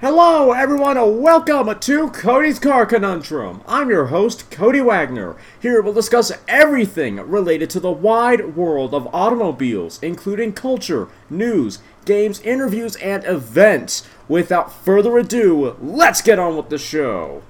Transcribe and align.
Hello, 0.00 0.52
everyone, 0.52 0.96
and 0.96 1.20
welcome 1.20 1.78
to 1.78 2.08
Cody's 2.08 2.58
Car 2.58 2.86
Conundrum. 2.86 3.60
I'm 3.68 3.90
your 3.90 4.06
host, 4.06 4.50
Cody 4.50 4.80
Wagner. 4.80 5.36
Here 5.60 5.82
we'll 5.82 5.92
discuss 5.92 6.32
everything 6.48 7.16
related 7.16 7.68
to 7.68 7.80
the 7.80 7.90
wide 7.90 8.56
world 8.56 8.94
of 8.94 9.14
automobiles, 9.14 10.02
including 10.02 10.54
culture, 10.54 11.08
news, 11.28 11.80
games, 12.06 12.40
interviews, 12.40 12.96
and 12.96 13.22
events. 13.26 14.08
Without 14.26 14.72
further 14.72 15.18
ado, 15.18 15.76
let's 15.82 16.22
get 16.22 16.38
on 16.38 16.56
with 16.56 16.70
the 16.70 16.78
show. 16.78 17.42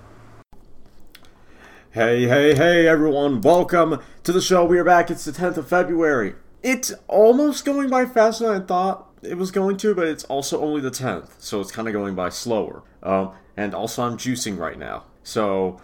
Hey, 1.93 2.27
hey, 2.27 2.57
hey, 2.57 2.89
everyone, 2.89 3.43
welcome 3.43 4.01
to 4.25 4.33
the 4.33 4.43
show. 4.43 4.65
We 4.65 4.81
are 4.81 4.85
back. 4.85 5.09
It's 5.09 5.25
the 5.25 5.31
10th 5.31 5.57
of 5.57 5.69
February. 5.69 6.35
It's 6.65 6.93
almost 7.07 7.65
going 7.65 7.89
by 7.89 8.07
faster 8.07 8.49
than 8.49 8.63
I 8.63 8.67
thought 8.67 9.10
it 9.23 9.37
was 9.37 9.51
going 9.51 9.77
to, 9.79 9.95
but 9.95 10.07
it's 10.07 10.25
also 10.25 10.61
only 10.61 10.81
the 10.81 10.91
10th, 10.91 11.31
so 11.39 11.61
it's 11.61 11.71
kind 11.73 11.89
of 11.89 11.95
going 11.95 12.15
by 12.15 12.29
slower. 12.29 12.83
Um, 13.03 13.33
and 13.57 13.75
also, 13.75 14.03
I'm 14.03 14.17
juicing 14.17 14.59
right 14.59 14.79
now, 14.79 15.05
so 15.23 15.81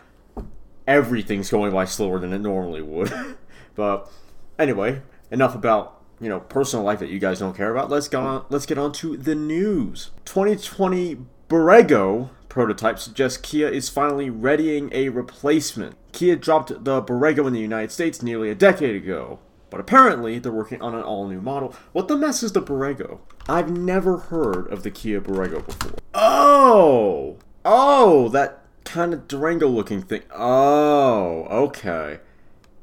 everything's 0.86 1.50
going 1.50 1.72
by 1.72 1.84
slower 1.84 2.18
than 2.18 2.32
it 2.32 2.38
normally 2.38 2.82
would. 2.82 3.12
but 3.74 4.10
anyway, 4.58 5.02
enough 5.30 5.54
about 5.54 6.02
you 6.20 6.28
know 6.28 6.40
personal 6.40 6.84
life 6.84 6.98
that 7.00 7.10
you 7.10 7.18
guys 7.18 7.40
don't 7.40 7.56
care 7.56 7.70
about. 7.70 7.90
Let's 7.90 8.08
go 8.08 8.20
on. 8.20 8.44
Let's 8.48 8.66
get 8.66 8.78
on 8.78 8.92
to 8.92 9.16
the 9.16 9.34
news. 9.34 10.10
2020 10.24 11.18
Borrego 11.48 12.30
prototype 12.48 12.98
suggests 12.98 13.36
Kia 13.38 13.68
is 13.68 13.88
finally 13.88 14.30
readying 14.30 14.90
a 14.92 15.10
replacement. 15.10 15.96
Kia 16.12 16.36
dropped 16.36 16.68
the 16.84 17.02
Borrego 17.02 17.46
in 17.46 17.52
the 17.52 17.60
United 17.60 17.92
States 17.92 18.22
nearly 18.22 18.50
a 18.50 18.54
decade 18.54 18.96
ago. 18.96 19.38
But 19.70 19.80
apparently, 19.80 20.38
they're 20.38 20.52
working 20.52 20.80
on 20.80 20.94
an 20.94 21.02
all 21.02 21.26
new 21.26 21.40
model. 21.40 21.74
What 21.92 22.08
the 22.08 22.16
mess 22.16 22.42
is 22.42 22.52
the 22.52 22.62
Borrego? 22.62 23.20
I've 23.48 23.70
never 23.70 24.18
heard 24.18 24.72
of 24.72 24.82
the 24.82 24.90
Kia 24.90 25.20
Borrego 25.20 25.64
before. 25.66 25.98
Oh! 26.14 27.36
Oh, 27.64 28.28
that 28.28 28.62
kind 28.84 29.12
of 29.12 29.26
Durango 29.26 29.68
looking 29.68 30.02
thing. 30.02 30.22
Oh, 30.32 31.46
okay. 31.50 32.20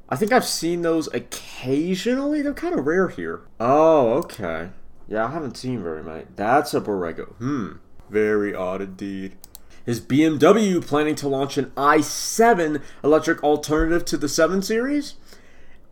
I 0.10 0.16
think 0.16 0.34
I've 0.34 0.46
seen 0.46 0.82
those 0.82 1.08
occasionally. 1.14 2.42
They're 2.42 2.54
kind 2.54 2.78
of 2.78 2.86
rare 2.86 3.08
here. 3.08 3.42
Oh, 3.60 4.14
okay. 4.16 4.70
Yeah, 5.08 5.26
I 5.26 5.32
haven't 5.32 5.58
seen 5.58 5.82
very 5.82 6.04
many. 6.04 6.26
That's 6.36 6.74
a 6.74 6.82
Borrego. 6.82 7.34
Hmm. 7.36 7.72
Very 8.10 8.54
odd 8.54 8.82
indeed. 8.82 9.36
Is 9.86 10.00
BMW 10.00 10.86
planning 10.86 11.16
to 11.16 11.28
launch 11.28 11.58
an 11.58 11.72
i7 11.72 12.82
electric 13.04 13.44
alternative 13.44 14.06
to 14.06 14.18
the 14.18 14.30
7 14.30 14.62
Series? 14.62 15.16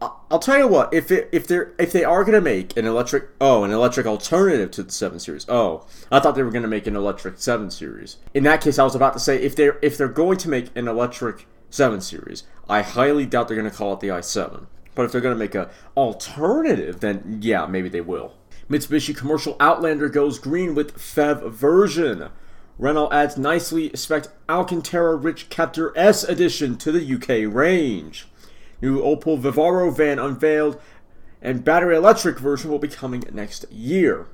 I'll 0.02 0.40
tell 0.40 0.58
you 0.58 0.68
what. 0.68 0.94
If 0.94 1.12
it, 1.12 1.30
if 1.32 1.46
they're 1.46 1.74
if 1.78 1.92
they 1.92 2.04
are 2.04 2.24
gonna 2.24 2.42
make 2.42 2.76
an 2.76 2.86
electric 2.86 3.30
oh 3.40 3.64
an 3.64 3.72
electric 3.72 4.08
alternative 4.08 4.72
to 4.72 4.84
the 4.84 4.92
seven 4.92 5.20
series 5.20 5.46
oh 5.48 5.86
I 6.12 6.20
thought 6.20 6.36
they 6.36 6.44
were 6.44 6.52
gonna 6.52 6.68
make 6.68 6.88
an 6.88 6.96
electric 6.96 7.38
seven 7.38 7.70
series. 7.70 8.18
In 8.34 8.44
that 8.44 8.62
case, 8.62 8.80
I 8.80 8.84
was 8.84 8.96
about 8.96 9.14
to 9.14 9.20
say 9.20 9.42
if 9.42 9.56
they're 9.56 9.78
if 9.82 9.98
they're 9.98 10.08
going 10.08 10.38
to 10.40 10.50
make 10.50 10.76
an 10.76 10.88
electric 10.88 11.48
seven 11.70 12.02
series, 12.02 12.44
I 12.68 12.82
highly 12.82 13.26
doubt 13.26 13.48
they're 13.48 13.58
gonna 13.58 13.70
call 13.70 13.94
it 13.94 14.00
the 14.00 14.08
i7. 14.08 14.66
But 14.96 15.06
if 15.06 15.12
they're 15.12 15.22
gonna 15.22 15.36
make 15.36 15.56
a 15.56 15.70
alternative, 15.96 17.00
then 17.00 17.40
yeah, 17.42 17.66
maybe 17.68 17.90
they 17.90 18.02
will. 18.02 18.34
Mitsubishi 18.70 19.16
commercial 19.16 19.58
Outlander 19.60 20.10
goes 20.10 20.40
green 20.40 20.74
with 20.74 20.98
FEV 20.98 21.52
version. 21.52 22.30
Renault 22.80 23.12
adds 23.12 23.38
nicely 23.38 23.92
spec 23.94 24.28
Alcantara 24.50 25.16
Rich 25.16 25.50
Captur 25.50 25.92
S 25.96 26.24
edition 26.24 26.78
to 26.78 26.92
the 26.92 27.14
UK 27.16 27.54
range. 27.54 28.28
New 28.82 29.02
Opel 29.02 29.40
Vivaro 29.40 29.96
van 29.96 30.20
unveiled, 30.20 30.80
and 31.42 31.64
battery 31.64 31.96
electric 31.96 32.40
version 32.40 32.70
will 32.70 32.80
be 32.80 32.88
coming 32.88 33.24
next 33.32 33.72
year. 33.72 34.28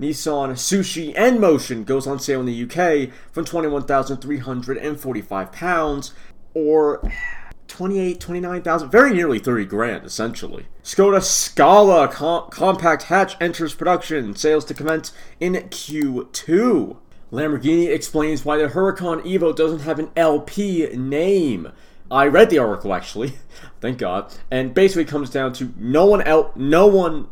Nissan 0.00 0.52
Sushi 0.52 1.12
N 1.14 1.38
Motion 1.40 1.84
goes 1.84 2.06
on 2.06 2.18
sale 2.18 2.40
in 2.40 2.46
the 2.46 2.64
UK 2.64 3.10
from 3.30 3.44
£21,345 3.44 6.12
or 6.54 7.12
28, 7.68 8.18
29,000, 8.20 8.90
very 8.90 9.12
nearly 9.12 9.38
30 9.38 9.66
grand 9.66 10.04
essentially. 10.04 10.66
Skoda 10.82 11.22
Scala 11.22 12.08
com- 12.08 12.50
compact 12.50 13.04
hatch 13.04 13.36
enters 13.40 13.74
production, 13.74 14.34
sales 14.36 14.66
to 14.66 14.74
commence 14.74 15.14
in 15.40 15.54
Q2. 15.54 16.98
Lamborghini 17.32 17.88
explains 17.88 18.44
why 18.44 18.58
the 18.58 18.68
Huracan 18.68 19.24
Evo 19.24 19.54
doesn't 19.54 19.80
have 19.80 19.98
an 19.98 20.10
LP 20.16 20.88
name. 20.94 21.72
I 22.14 22.28
read 22.28 22.48
the 22.48 22.58
article 22.58 22.94
actually, 22.94 23.34
thank 23.80 23.98
God, 23.98 24.32
and 24.48 24.72
basically 24.72 25.04
comes 25.04 25.30
down 25.30 25.52
to 25.54 25.74
no 25.76 26.06
one 26.06 26.22
out, 26.22 26.56
no 26.56 26.86
one, 26.86 27.26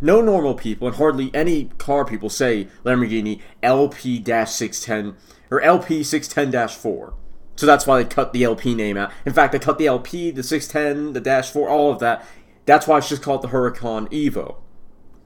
no 0.00 0.20
normal 0.20 0.54
people, 0.54 0.86
and 0.86 0.96
hardly 0.96 1.32
any 1.34 1.64
car 1.78 2.04
people 2.04 2.30
say 2.30 2.68
Lamborghini 2.84 3.40
LP-610 3.64 5.16
or 5.50 5.60
LP610-4. 5.60 7.14
So 7.56 7.66
that's 7.66 7.84
why 7.84 8.00
they 8.00 8.08
cut 8.08 8.32
the 8.32 8.44
LP 8.44 8.76
name 8.76 8.96
out. 8.96 9.10
In 9.26 9.32
fact, 9.32 9.50
they 9.50 9.58
cut 9.58 9.76
the 9.76 9.88
LP, 9.88 10.30
the 10.30 10.44
610, 10.44 11.14
the 11.14 11.20
Dash 11.20 11.50
4, 11.50 11.68
all 11.68 11.90
of 11.90 11.98
that. 11.98 12.24
That's 12.64 12.86
why 12.86 12.98
it's 12.98 13.08
just 13.08 13.22
called 13.22 13.42
the 13.42 13.48
Huracan 13.48 14.08
Evo. 14.12 14.58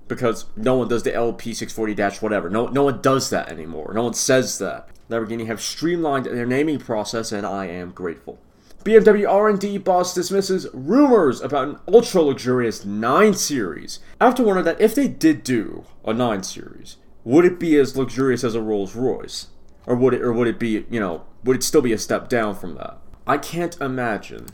Because 0.08 0.46
no 0.56 0.76
one 0.76 0.88
does 0.88 1.02
the 1.02 1.10
LP640 1.10 1.96
dash 1.96 2.22
whatever. 2.22 2.48
No, 2.48 2.66
no 2.68 2.84
one 2.84 3.02
does 3.02 3.28
that 3.30 3.50
anymore. 3.50 3.92
No 3.94 4.04
one 4.04 4.14
says 4.14 4.58
that. 4.58 4.88
Lamborghini 5.10 5.46
have 5.46 5.60
streamlined 5.60 6.26
their 6.26 6.46
naming 6.46 6.78
process, 6.78 7.32
and 7.32 7.46
I 7.46 7.66
am 7.66 7.90
grateful. 7.90 8.38
BMW 8.84 9.28
R&D 9.28 9.78
boss 9.78 10.14
dismisses 10.14 10.66
rumors 10.72 11.40
about 11.40 11.68
an 11.68 11.78
ultra-luxurious 11.86 12.84
9 12.84 13.34
Series. 13.34 14.00
I 14.20 14.26
have 14.26 14.34
to 14.36 14.42
wonder 14.42 14.62
that 14.62 14.80
if 14.80 14.94
they 14.94 15.08
did 15.08 15.44
do 15.44 15.84
a 16.04 16.12
9 16.12 16.42
Series, 16.42 16.96
would 17.24 17.44
it 17.44 17.58
be 17.58 17.78
as 17.78 17.96
luxurious 17.96 18.44
as 18.44 18.54
a 18.54 18.60
Rolls-Royce? 18.60 19.48
Or 19.86 19.96
would 19.96 20.14
it 20.14 20.22
or 20.22 20.32
would 20.32 20.48
it 20.48 20.58
be, 20.58 20.86
you 20.90 21.00
know, 21.00 21.24
would 21.44 21.56
it 21.56 21.62
still 21.62 21.82
be 21.82 21.92
a 21.92 21.98
step 21.98 22.28
down 22.28 22.54
from 22.54 22.74
that? 22.76 22.98
I 23.26 23.38
can't 23.38 23.80
imagine 23.80 24.46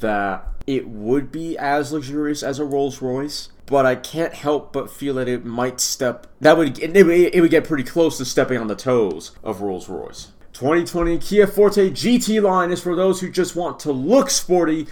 that 0.00 0.46
it 0.66 0.88
would 0.88 1.30
be 1.30 1.58
as 1.58 1.92
luxurious 1.92 2.42
as 2.42 2.58
a 2.58 2.64
Rolls-Royce, 2.64 3.50
but 3.66 3.84
I 3.84 3.94
can't 3.94 4.34
help 4.34 4.72
but 4.72 4.90
feel 4.90 5.14
that 5.14 5.28
it 5.28 5.44
might 5.44 5.80
step 5.80 6.26
that 6.40 6.56
would 6.56 6.78
it, 6.78 6.96
it 6.96 7.40
would 7.40 7.50
get 7.50 7.64
pretty 7.64 7.84
close 7.84 8.18
to 8.18 8.24
stepping 8.24 8.58
on 8.58 8.66
the 8.66 8.76
toes 8.76 9.32
of 9.42 9.60
Rolls-Royce. 9.60 10.32
2020 10.52 11.18
Kia 11.18 11.46
Forte 11.46 11.90
GT 11.90 12.42
line 12.42 12.70
is 12.70 12.82
for 12.82 12.94
those 12.94 13.20
who 13.20 13.30
just 13.30 13.56
want 13.56 13.78
to 13.80 13.92
look 13.92 14.30
sporty 14.30 14.86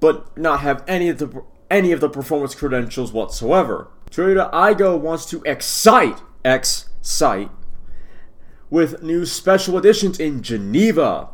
but 0.00 0.36
not 0.36 0.60
have 0.60 0.84
any 0.86 1.08
of 1.08 1.18
the 1.18 1.42
any 1.70 1.92
of 1.92 2.00
the 2.00 2.08
performance 2.08 2.54
credentials 2.54 3.12
whatsoever. 3.12 3.88
Toyota 4.10 4.50
Aygo 4.52 4.98
wants 4.98 5.26
to 5.26 5.42
excite 5.44 6.20
excite 6.44 7.50
with 8.70 9.02
new 9.02 9.26
special 9.26 9.76
editions 9.78 10.18
in 10.18 10.42
Geneva. 10.42 11.30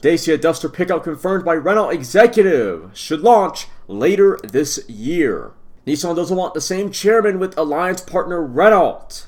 Dacia 0.00 0.38
Duster 0.38 0.68
pickup 0.68 1.04
confirmed 1.04 1.44
by 1.44 1.54
Renault 1.54 1.90
executive 1.90 2.90
should 2.96 3.20
launch 3.20 3.66
later 3.88 4.38
this 4.44 4.88
year. 4.88 5.52
Nissan 5.86 6.14
doesn't 6.14 6.36
want 6.36 6.54
the 6.54 6.60
same 6.60 6.92
chairman 6.92 7.38
with 7.38 7.58
alliance 7.58 8.00
partner 8.00 8.44
Renault. 8.44 9.26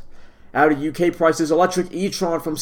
Audi 0.52 0.88
UK 0.88 1.16
prices 1.16 1.50
electric 1.50 1.92
e-tron 1.92 2.40
from 2.40 2.56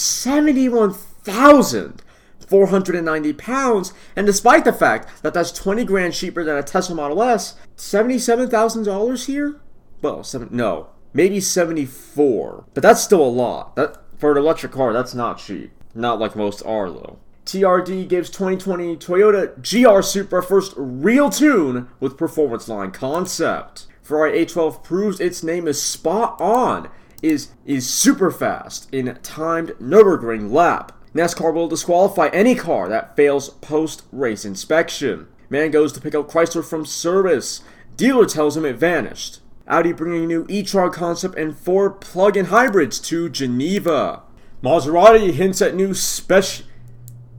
71,490 1.25 3.33
pounds, 3.35 3.93
and 4.17 4.27
despite 4.27 4.65
the 4.65 4.73
fact 4.73 5.23
that 5.23 5.35
that's 5.35 5.53
20 5.53 5.85
grand 5.85 6.15
cheaper 6.15 6.43
than 6.45 6.57
a 6.57 6.63
Tesla 6.63 6.95
Model 6.95 7.23
S, 7.23 7.57
$77,000 7.77 9.27
here? 9.27 9.61
Well, 10.01 10.23
seven, 10.23 10.49
no, 10.51 10.91
maybe 11.13 11.41
74, 11.41 12.65
but 12.75 12.83
that's 12.83 13.03
still 13.03 13.23
a 13.23 13.29
lot. 13.29 13.77
That 13.77 13.99
for 14.17 14.33
an 14.33 14.39
electric 14.39 14.73
car, 14.73 14.93
that's 14.93 15.15
not 15.15 15.39
cheap. 15.39 15.71
Not 15.95 16.19
like 16.19 16.37
most 16.37 16.63
are 16.65 16.91
though. 16.91 17.19
TRD 17.47 18.07
gives 18.09 18.29
2020 18.29 18.97
Toyota 18.97 19.55
GR 19.63 20.03
Supra 20.03 20.43
first 20.43 20.75
real 20.77 21.31
tune 21.31 21.89
with 21.99 22.19
performance 22.19 22.69
line 22.69 22.91
concept. 22.91 23.87
Ferrari 24.03 24.33
812 24.33 24.83
proves 24.83 25.21
its 25.21 25.43
name 25.43 25.67
is 25.67 25.81
spot 25.81 26.39
on 26.41 26.91
is 27.23 27.53
is 27.65 27.89
super 27.89 28.31
fast 28.31 28.93
in 28.93 29.19
timed 29.23 29.71
Nürburgring 29.81 30.53
lap. 30.53 30.93
NASCAR 31.15 31.53
will 31.55 31.69
disqualify 31.69 32.29
any 32.29 32.55
car 32.55 32.89
that 32.89 33.17
fails 33.17 33.51
post-race 33.51 34.45
inspection. 34.45 35.29
Man 35.51 35.71
goes 35.71 35.93
to 35.93 36.01
pick 36.01 36.15
up 36.15 36.31
Chrysler 36.31 36.65
from 36.65 36.85
service. 36.85 37.63
Dealer 37.97 38.27
tells 38.27 38.57
him 38.57 38.65
it 38.65 38.77
vanished. 38.77 39.41
Audi 39.67 39.93
bringing 39.93 40.27
new 40.27 40.47
e-tron 40.49 40.93
concept 40.93 41.37
and 41.37 41.57
four 41.57 41.91
plug-in 41.91 42.47
hybrids 42.47 42.99
to 43.01 43.29
Geneva. 43.29 44.23
Maserati 44.63 45.33
hints 45.33 45.63
at 45.63 45.75
new 45.75 45.91
speci- 45.91 46.65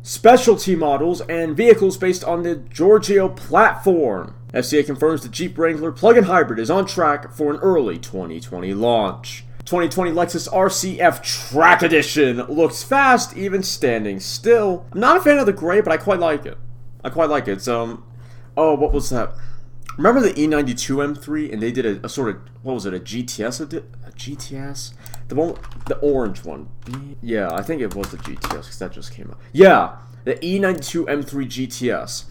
specialty 0.02 0.76
models 0.76 1.22
and 1.22 1.56
vehicles 1.56 1.98
based 1.98 2.24
on 2.24 2.44
the 2.44 2.56
Giorgio 2.56 3.30
platform. 3.30 4.36
FCA 4.54 4.86
confirms 4.86 5.22
the 5.22 5.30
Jeep 5.30 5.58
Wrangler 5.58 5.92
plug-in 5.92 6.24
hybrid 6.24 6.60
is 6.60 6.72
on 6.72 6.86
track 6.86 7.34
for 7.34 7.54
an 7.54 7.60
early 7.60 8.00
2020 8.00 8.74
launch. 8.74 9.44
2020 9.70 10.10
Lexus 10.14 10.50
RCF 10.50 11.22
Track 11.22 11.84
Edition 11.84 12.38
looks 12.48 12.82
fast, 12.82 13.38
even 13.38 13.62
standing 13.62 14.20
still. 14.20 14.84
I'm 14.92 15.00
not 15.00 15.18
a 15.18 15.22
fan 15.22 15.38
of 15.38 15.46
the 15.46 15.54
gray, 15.54 15.80
but 15.80 15.94
I 15.94 15.98
quite 15.98 16.20
like 16.20 16.48
it. 16.48 16.58
I 17.04 17.12
quite 17.12 17.30
like 17.30 17.48
it. 17.48 17.52
It's, 17.52 17.68
um, 17.68 18.04
oh, 18.58 18.74
what 18.74 18.92
was 18.92 19.12
that? 19.12 19.32
Remember 19.96 20.22
the 20.22 20.34
E92 20.34 21.16
M3, 21.16 21.54
and 21.54 21.62
they 21.62 21.72
did 21.72 21.86
a, 21.86 22.04
a 22.04 22.10
sort 22.10 22.30
of 22.30 22.42
what 22.64 22.74
was 22.74 22.88
it, 22.88 22.96
a 22.96 23.00
GTS, 23.00 23.62
a, 23.62 23.82
GTS? 24.14 24.94
The 25.28 25.36
one, 25.36 25.56
the 25.86 25.98
orange 26.00 26.44
one. 26.44 26.70
Yeah, 27.22 27.50
I 27.52 27.62
think 27.62 27.84
it 27.84 27.94
was 27.94 28.10
the 28.10 28.18
GTS 28.18 28.50
because 28.50 28.80
that 28.80 28.92
just 28.92 29.14
came 29.14 29.30
out. 29.30 29.38
Yeah, 29.54 29.98
the 30.24 30.44
E 30.44 30.60
E92 30.60 31.06
M3 31.06 31.46
GTS. 31.46 32.24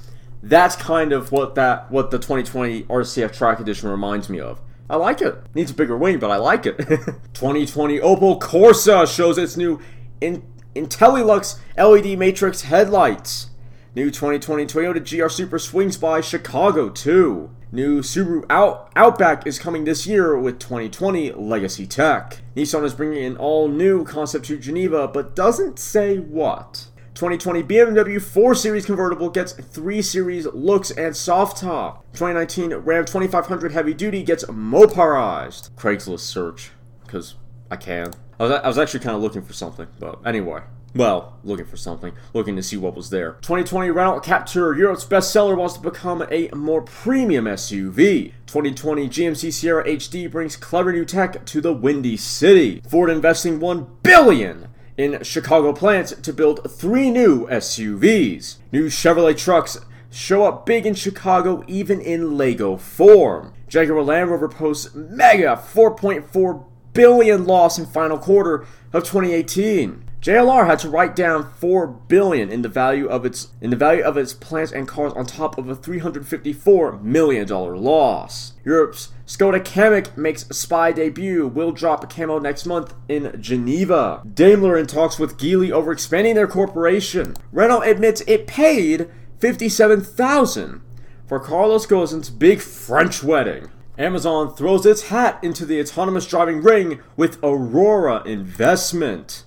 That's 0.43 0.75
kind 0.75 1.13
of 1.13 1.31
what 1.31 1.55
that 1.55 1.89
what 1.93 2.11
the 2.11 2.19
2020 2.19 2.83
RCF 2.83 3.33
Track 3.33 3.61
Edition 3.61 3.89
reminds 3.91 4.29
me 4.29 4.41
of. 4.41 4.61
I 4.91 4.97
like 4.97 5.21
it. 5.21 5.37
Needs 5.55 5.71
a 5.71 5.75
bigger 5.75 5.97
wing, 5.97 6.19
but 6.19 6.31
I 6.31 6.37
like 6.37 6.65
it. 6.67 6.77
2020 7.35 7.99
Opel 8.01 8.41
Corsa 8.41 9.07
shows 9.07 9.37
its 9.39 9.57
new 9.57 9.81
in, 10.21 10.43
IntelliLux 10.75 11.59
LED 11.77 12.19
matrix 12.19 12.63
headlights. 12.63 13.51
New 13.95 14.11
2020 14.11 14.67
Toyota 14.67 15.01
GR 15.19 15.29
Supra 15.29 15.59
swings 15.61 15.97
by 15.97 16.21
Chicago 16.21 16.89
too. 16.89 17.51
New 17.71 18.01
Subaru 18.01 18.47
Out- 18.49 18.91
Outback 18.97 19.47
is 19.47 19.59
coming 19.59 19.85
this 19.85 20.07
year 20.07 20.39
with 20.39 20.59
2020 20.59 21.33
Legacy 21.33 21.87
Tech. 21.87 22.39
Nissan 22.57 22.85
is 22.85 22.95
bringing 22.95 23.25
an 23.25 23.37
all 23.37 23.69
new 23.69 24.05
concept 24.05 24.47
to 24.47 24.57
Geneva, 24.57 25.07
but 25.07 25.37
doesn't 25.37 25.79
say 25.79 26.17
what. 26.19 26.87
2020 27.19 27.65
BMW 27.65 28.23
4 28.23 28.55
Series 28.55 28.87
convertible 28.87 29.29
gets 29.29 29.51
3 29.53 30.01
Series 30.03 30.47
looks 30.47 30.93
and 30.93 31.17
soft 31.17 31.57
top. 31.57 32.05
2019 32.13 32.73
Ram 32.73 33.05
2500 33.05 33.73
Heavy 33.73 33.93
Duty 33.93 34.23
gets 34.23 34.45
Moparized. 34.45 35.71
Craigslist 35.73 36.21
search, 36.21 36.71
because 37.05 37.35
I 37.73 37.77
can. 37.77 38.13
I 38.39 38.45
was, 38.45 38.53
I 38.53 38.69
was 38.69 38.79
actually 38.79 39.01
kind 39.01 39.17
of 39.17 39.23
looking 39.23 39.43
for 39.43 39.53
something, 39.53 39.89
but 39.99 40.21
anyway. 40.25 40.63
Well, 40.95 41.37
looking 41.43 41.67
for 41.67 41.77
something, 41.77 42.13
looking 42.35 42.55
to 42.55 42.63
see 42.63 42.77
what 42.77 42.95
was 42.95 43.11
there. 43.11 43.33
2020 43.43 43.91
Renault 43.91 44.21
Captur, 44.21 44.79
Europe's 44.79 45.05
bestseller, 45.05 45.57
wants 45.57 45.75
to 45.75 45.81
become 45.81 46.25
a 46.31 46.49
more 46.55 46.83
premium 46.83 47.47
SUV. 47.47 48.33
2020 48.47 49.09
GMC 49.09 49.53
Sierra 49.53 49.85
HD 49.85 50.31
brings 50.31 50.55
clever 50.55 50.93
new 50.93 51.05
tech 51.05 51.45
to 51.47 51.61
the 51.61 51.73
Windy 51.73 52.17
City. 52.17 52.81
Ford 52.89 53.11
investing 53.11 53.59
1 53.59 53.89
billion 54.05 54.69
in 54.99 55.23
Chicago 55.23 55.73
plants 55.73 56.13
to 56.13 56.33
build 56.33 56.71
three 56.71 57.09
new 57.11 57.47
SUVs. 57.47 58.57
New 58.73 58.87
Chevrolet 58.87 59.39
trucks 59.39 59.79
show 60.11 60.45
up 60.45 60.67
big 60.67 60.85
in 60.85 60.95
Chicago 60.95 61.63
even 61.69 62.01
in 62.01 62.37
Lego 62.37 62.77
form. 62.77 63.55
Jaguar 63.69 64.03
Land 64.03 64.31
Rover 64.31 64.49
posts 64.49 64.95
mega 64.95 65.57
4.4 65.57 66.65
billion 66.93 67.47
loss 67.47 67.79
in 67.79 67.87
final 67.87 68.19
quarter 68.19 68.67
of 68.93 69.05
2018. 69.05 70.08
JLR 70.29 70.67
had 70.67 70.79
to 70.81 70.91
write 70.91 71.17
down 71.17 71.51
4 71.55 71.87
billion 71.87 72.51
in 72.51 72.61
the 72.61 72.69
value 72.69 73.07
of 73.07 73.25
its 73.25 73.49
in 73.63 73.71
the 73.71 73.77
value 73.77 74.03
of 74.03 74.19
its 74.19 74.35
plants 74.35 74.71
and 74.73 74.87
cars 74.87 75.15
on 75.15 75.25
top 75.25 75.57
of 75.57 75.71
a 75.71 75.75
354 75.75 76.99
million 76.99 77.47
dollar 77.47 77.79
loss. 77.79 78.53
Europe's 78.63 79.09
Skoda 79.27 79.59
Kamiq 79.59 80.15
makes 80.19 80.47
spy 80.49 80.93
debut, 80.93 81.47
will 81.47 81.73
drop 81.73 82.13
camo 82.13 82.39
next 82.39 82.67
month 82.67 82.93
in 83.09 83.41
Geneva. 83.41 84.23
Daimler 84.35 84.77
in 84.77 84.87
talks 84.87 85.19
with 85.19 85.39
Geely 85.39 85.71
over 85.71 85.93
expanding 85.93 86.35
their 86.35 86.47
corporation. 86.47 87.35
Renault 87.51 87.81
admits 87.81 88.21
it 88.27 88.47
paid 88.47 89.09
57,000 89.41 90.83
for 91.27 91.41
Carlos 91.41 91.87
Ghosn's 91.87 92.29
big 92.29 92.61
French 92.61 93.23
wedding. 93.23 93.71
Amazon 93.97 94.55
throws 94.55 94.85
its 94.85 95.09
hat 95.09 95.43
into 95.43 95.65
the 95.65 95.81
autonomous 95.81 96.27
driving 96.27 96.61
ring 96.61 97.01
with 97.17 97.43
Aurora 97.43 98.23
Investment. 98.27 99.45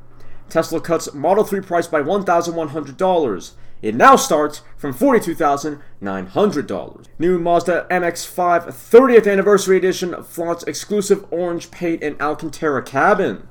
Tesla 0.49 0.81
cuts 0.81 1.13
Model 1.13 1.43
3 1.43 1.61
price 1.61 1.87
by 1.87 2.01
$1,100. 2.01 3.51
It 3.81 3.95
now 3.95 4.17
starts 4.17 4.61
from 4.75 4.93
$42,900. 4.93 7.05
New 7.17 7.39
Mazda 7.39 7.87
MX-5 7.89 8.65
30th 8.65 9.31
Anniversary 9.31 9.77
Edition 9.77 10.21
flaunts 10.23 10.63
exclusive 10.63 11.25
orange 11.31 11.71
paint 11.71 12.03
and 12.03 12.21
Alcantara 12.21 12.83
cabin. 12.83 13.47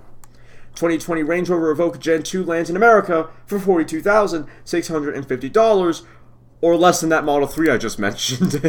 2020 0.74 1.22
Range 1.22 1.48
Rover 1.48 1.74
Evoque 1.74 1.98
Gen 1.98 2.22
2 2.22 2.44
lands 2.44 2.68
in 2.70 2.76
America 2.76 3.30
for 3.46 3.58
$42,650, 3.58 6.02
or 6.60 6.76
less 6.76 7.00
than 7.00 7.10
that 7.10 7.24
Model 7.24 7.46
3 7.46 7.70
I 7.70 7.78
just 7.78 7.98
mentioned. 8.08 8.60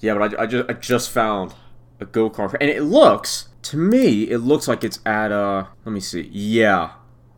yeah, 0.00 0.14
but 0.14 0.38
I, 0.38 0.42
I, 0.42 0.46
just, 0.46 0.70
I 0.70 0.72
just 0.74 1.10
found 1.10 1.54
a 2.00 2.04
go 2.04 2.28
kart, 2.30 2.54
and 2.60 2.70
it 2.70 2.82
looks, 2.82 3.48
to 3.62 3.76
me, 3.76 4.24
it 4.24 4.38
looks 4.38 4.68
like 4.68 4.84
it's 4.84 5.00
at, 5.06 5.32
uh, 5.32 5.66
let 5.84 5.92
me 5.92 6.00
see, 6.00 6.28
yeah. 6.32 6.92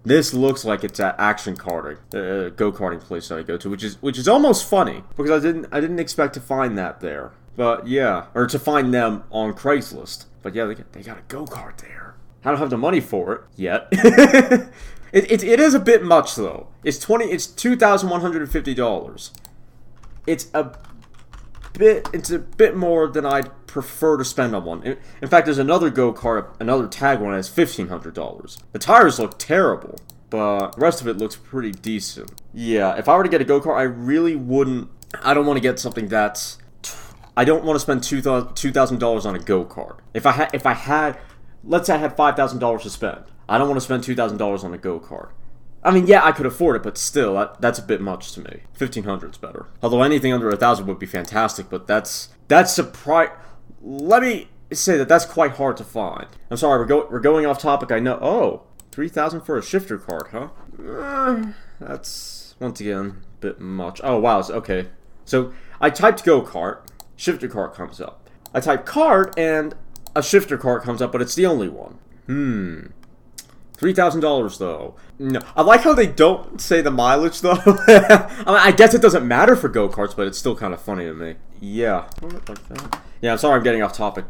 This 0.05 0.33
looks 0.33 0.65
like 0.65 0.85
it's 0.85 1.01
at 1.01 1.17
Action 1.19 1.55
Karting, 1.57 1.99
uh, 2.15 2.49
go 2.51 2.73
karting 2.73 3.01
place 3.01 3.29
that 3.29 3.39
I 3.39 3.43
go 3.43 3.59
to, 3.59 3.69
which 3.69 3.85
is 3.85 4.01
which 4.01 4.17
is 4.17 4.27
almost 4.27 4.67
funny 4.67 5.03
because 5.17 5.31
I 5.31 5.47
didn't 5.47 5.67
I 5.71 5.81
didn't 5.81 5.99
expect 5.99 6.33
to 6.35 6.41
find 6.41 6.79
that 6.79 7.01
there, 7.01 7.33
but 7.57 7.87
yeah, 7.87 8.27
or 8.33 8.47
to 8.47 8.59
find 8.59 8.95
them 8.95 9.25
on 9.31 9.53
Craigslist. 9.53 10.25
But 10.43 10.55
yeah, 10.55 10.65
they, 10.65 10.77
they 10.93 11.03
got 11.03 11.19
a 11.19 11.23
go 11.29 11.45
kart 11.45 11.77
there. 11.79 12.15
I 12.43 12.51
don't 12.51 12.59
have 12.59 12.71
the 12.71 12.79
money 12.79 13.01
for 13.01 13.35
it 13.35 13.41
yet. 13.57 13.89
it, 13.93 14.71
it, 15.13 15.43
it 15.43 15.61
is 15.61 15.75
a 15.75 15.81
bit 15.81 16.03
much 16.03 16.37
though. 16.37 16.69
It's 16.85 16.99
twenty. 16.99 17.27
It's 17.27 17.47
two 17.47 17.77
thousand 17.77 18.09
one 18.09 18.23
hundred 18.23 18.41
and 18.41 18.51
fifty 18.51 18.75
dollars. 18.75 19.33
It's 20.29 20.49
a 20.53 20.77
bit. 21.73 22.09
It's 22.13 22.31
a 22.31 22.39
bit 22.39 22.77
more 22.77 23.09
than 23.09 23.25
I'd 23.25 23.51
prefer 23.67 24.19
to 24.19 24.25
spend 24.25 24.55
on 24.55 24.65
one. 24.65 24.83
In, 25.23 25.29
fact, 25.29 25.47
there's 25.47 25.59
another 25.59 25.89
go 25.89 26.13
kart, 26.13 26.55
another 26.61 26.87
tag 26.87 27.21
one 27.21 27.33
that's 27.33 27.49
fifteen 27.49 27.89
hundred 27.89 28.15
dollars. 28.15 28.59
The 28.73 28.79
tires 28.79 29.19
look 29.19 29.39
terrible, 29.39 29.99
but 30.29 30.73
the 30.73 30.81
rest 30.81 31.01
of 31.01 31.09
it 31.09 31.17
looks 31.17 31.37
pretty 31.37 31.73
decent. 31.73 32.43
Yeah, 32.53 32.97
if 32.97 33.09
I 33.09 33.17
were 33.17 33.23
to 33.23 33.29
get 33.29 33.41
a 33.41 33.45
go 33.45 33.61
kart, 33.61 33.79
I 33.79 33.83
really 33.83 34.37
wouldn't. 34.37 34.91
I 35.23 35.33
don't 35.33 35.47
want 35.47 35.57
to 35.57 35.63
get 35.63 35.79
something 35.79 36.09
that's. 36.09 36.59
I 37.37 37.45
don't 37.45 37.65
want 37.65 37.77
to 37.77 37.81
spend 37.81 38.03
two 38.03 38.21
thousand 38.21 38.99
dollars 38.99 39.25
on 39.25 39.35
a 39.35 39.39
go 39.39 39.65
kart. 39.65 39.99
If 40.13 40.27
I 40.27 40.33
had, 40.33 40.51
if 40.53 40.67
I 40.67 40.75
had 40.75 41.19
let's 41.65 41.87
say 41.87 41.95
I 41.95 41.99
had 41.99 42.17
five 42.17 42.37
thousand 42.37 42.59
dollars 42.59 42.83
to 42.83 42.91
spend. 42.91 43.25
I 43.49 43.59
don't 43.59 43.69
want 43.69 43.79
to 43.79 43.85
spend 43.85 44.05
two 44.05 44.15
thousand 44.15 44.39
dollars 44.39 44.65
on 44.65 44.75
a 44.75 44.79
go 44.79 45.01
kart. 45.01 45.31
I 45.83 45.93
mean, 45.93 46.07
yeah, 46.07 46.25
I 46.25 46.33
could 46.33 46.47
afford 46.47 46.77
it, 46.77 46.83
but 46.83 46.99
still, 46.99 47.35
that, 47.35 47.61
that's 47.61 47.79
a 47.79 47.83
bit 47.83 48.01
much 48.01 48.33
to 48.33 48.41
me. 48.41 48.63
Fifteen 48.73 49.05
hundred's 49.05 49.39
better. 49.39 49.67
Although 49.83 50.03
anything 50.03 50.33
under 50.33 50.51
a 50.51 50.57
thousand 50.57 50.87
would 50.87 50.99
be 50.99 51.07
fantastic, 51.07 51.71
but 51.71 51.87
that's 51.87 52.31
that's 52.49 52.73
surprise. 52.73 53.31
Let 53.81 54.23
me 54.23 54.49
say 54.73 54.97
that 54.99 55.09
that's 55.09 55.25
quite 55.25 55.53
hard 55.53 55.77
to 55.79 55.85
find. 55.85 56.27
I'm 56.51 56.57
sorry, 56.57 56.79
we're 56.79 56.87
going 56.87 57.07
we're 57.11 57.21
going 57.21 57.47
off 57.47 57.59
topic. 57.59 57.93
I 57.93 58.01
know. 58.01 58.19
Oh, 58.21 58.63
three 58.91 59.09
thousand 59.09 59.43
for 59.43 59.57
a 59.57 59.63
shifter 59.63 59.99
card, 59.99 60.29
huh? 60.33 60.49
Uh, 60.85 61.53
that's 61.81 62.57
once 62.59 62.81
again 62.81 63.23
a 63.25 63.41
bit 63.41 63.61
much. 63.61 64.01
Oh 64.03 64.19
wow, 64.19 64.43
okay. 64.51 64.89
So 65.25 65.53
I 65.81 65.91
typed 65.91 66.25
go 66.25 66.43
kart, 66.43 66.89
shifter 67.17 67.49
cart 67.49 67.75
comes 67.75 68.01
up. 68.01 68.29
I 68.53 68.61
type 68.61 68.85
cart 68.85 69.39
and 69.39 69.75
a 70.17 70.23
shifter 70.23 70.59
cart 70.59 70.83
comes 70.83 71.01
up, 71.01 71.13
but 71.13 71.23
it's 71.23 71.35
the 71.35 71.47
only 71.47 71.69
one. 71.69 71.99
Hmm. 72.27 72.87
Three 73.79 73.95
thousand 73.95 74.23
dollars 74.23 74.59
though. 74.59 74.97
No, 75.21 75.41
I 75.57 75.63
like 75.63 75.83
how 75.83 75.95
they 75.95 76.09
don't 76.09 76.61
say 76.61 76.81
the 76.81 76.91
mileage 76.91 77.41
though. 77.41 77.53
I, 77.65 78.45
mean, 78.47 78.57
I 78.57 78.73
guess 78.73 78.93
it 78.93 79.01
doesn't 79.01 79.27
matter 79.27 79.55
for 79.55 79.69
go 79.69 79.89
karts, 79.89 80.17
but 80.17 80.27
it's 80.27 80.37
still 80.37 80.57
kind 80.57 80.75
of 80.75 80.83
funny 80.83 81.05
to 81.05 81.15
me. 81.15 81.37
Yeah. 81.61 82.11
Yeah. 83.21 83.33
I'm 83.33 83.39
sorry, 83.39 83.57
I'm 83.57 83.63
getting 83.63 83.83
off 83.83 83.93
topic. 83.93 84.25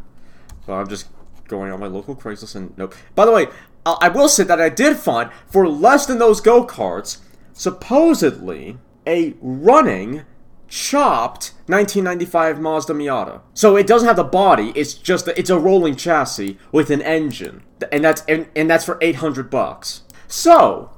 But 0.67 0.75
I'm 0.75 0.89
just 0.89 1.07
going 1.49 1.73
on 1.73 1.81
my 1.81 1.87
local 1.87 2.15
Craigslist 2.15 2.57
and 2.57 2.77
nope. 2.77 2.95
By 3.15 3.25
the 3.25 3.33
way, 3.33 3.47
I 3.87 4.11
will 4.11 4.29
say 4.29 4.45
that 4.45 4.61
I 4.61 4.69
did 4.69 4.99
find 4.99 5.31
for 5.47 5.67
less 5.67 6.05
than 6.05 6.19
those 6.19 6.43
go 6.43 6.67
karts, 6.67 7.19
supposedly 7.55 8.77
a 9.07 9.35
running 9.41 10.25
chopped 10.69 11.53
1995 11.67 12.61
Mazda 12.61 12.93
Miata. 12.93 13.41
So 13.55 13.77
it 13.77 13.87
doesn't 13.87 14.07
have 14.07 14.17
the 14.17 14.25
body, 14.25 14.73
it's 14.75 14.95
just 14.95 15.29
a, 15.29 15.39
it's 15.39 15.51
a 15.51 15.59
rolling 15.59 15.97
chassis 15.97 16.59
with 16.73 16.91
an 16.91 17.03
engine. 17.03 17.63
And 17.91 18.05
that's 18.05 18.23
and, 18.27 18.49
and 18.55 18.71
that's 18.71 18.85
for 18.85 18.99
800 19.01 19.51
bucks. 19.51 20.03
So, 20.27 20.91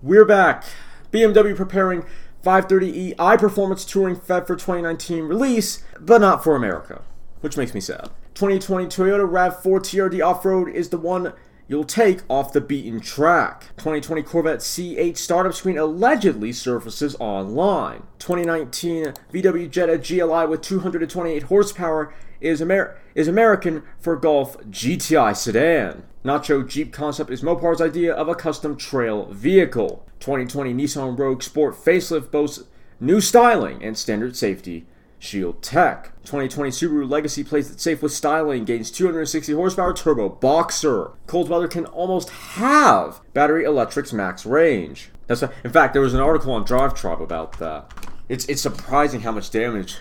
We're 0.00 0.24
back. 0.24 0.64
BMW 1.12 1.54
preparing 1.54 2.06
530e 2.42 3.38
performance 3.38 3.84
Touring 3.84 4.16
Fed 4.16 4.46
for 4.46 4.56
2019 4.56 5.24
release, 5.24 5.84
but 6.00 6.22
not 6.22 6.42
for 6.42 6.56
America, 6.56 7.02
which 7.40 7.58
makes 7.58 7.74
me 7.74 7.80
sad. 7.80 8.08
2020 8.42 8.86
Toyota 8.86 9.30
RAV4 9.30 9.78
TRD 9.78 10.26
Off-Road 10.26 10.68
is 10.68 10.88
the 10.88 10.98
one 10.98 11.32
you'll 11.68 11.84
take 11.84 12.22
off 12.28 12.52
the 12.52 12.60
beaten 12.60 12.98
track. 12.98 13.68
2020 13.76 14.20
Corvette 14.24 14.58
C8 14.58 15.16
startup 15.16 15.54
screen 15.54 15.78
allegedly 15.78 16.52
surfaces 16.52 17.14
online. 17.20 18.02
2019 18.18 19.14
VW 19.32 19.70
Jetta 19.70 19.96
GLI 19.96 20.48
with 20.48 20.60
228 20.60 21.44
horsepower 21.44 22.12
is, 22.40 22.60
Amer- 22.60 22.98
is 23.14 23.28
American 23.28 23.84
for 24.00 24.16
Golf 24.16 24.58
GTI 24.62 25.36
sedan. 25.36 26.02
Nacho 26.24 26.68
Jeep 26.68 26.92
concept 26.92 27.30
is 27.30 27.44
Mopar's 27.44 27.80
idea 27.80 28.12
of 28.12 28.26
a 28.28 28.34
custom 28.34 28.76
trail 28.76 29.26
vehicle. 29.26 30.04
2020 30.18 30.74
Nissan 30.74 31.16
Rogue 31.16 31.44
Sport 31.44 31.76
facelift 31.76 32.32
boasts 32.32 32.64
new 32.98 33.20
styling 33.20 33.84
and 33.84 33.96
standard 33.96 34.34
safety 34.36 34.84
Shield 35.22 35.62
Tech. 35.62 36.10
2020 36.24 36.70
Subaru 36.70 37.08
Legacy 37.08 37.44
plays 37.44 37.70
it 37.70 37.80
safe 37.80 38.02
with 38.02 38.10
styling, 38.10 38.64
gains 38.64 38.90
260 38.90 39.52
horsepower 39.52 39.94
turbo 39.94 40.28
boxer. 40.28 41.12
Cold 41.28 41.48
weather 41.48 41.68
can 41.68 41.86
almost 41.86 42.28
have 42.30 43.20
battery 43.32 43.62
electric's 43.62 44.12
max 44.12 44.44
range. 44.44 45.10
That's 45.28 45.42
in 45.42 45.70
fact 45.70 45.92
there 45.92 46.02
was 46.02 46.12
an 46.12 46.20
article 46.20 46.52
on 46.52 46.64
Drive 46.64 46.94
Tribe 46.94 47.22
about 47.22 47.56
that. 47.60 47.88
It's 48.28 48.46
it's 48.46 48.60
surprising 48.62 49.20
how 49.20 49.30
much 49.30 49.52
damage 49.52 49.98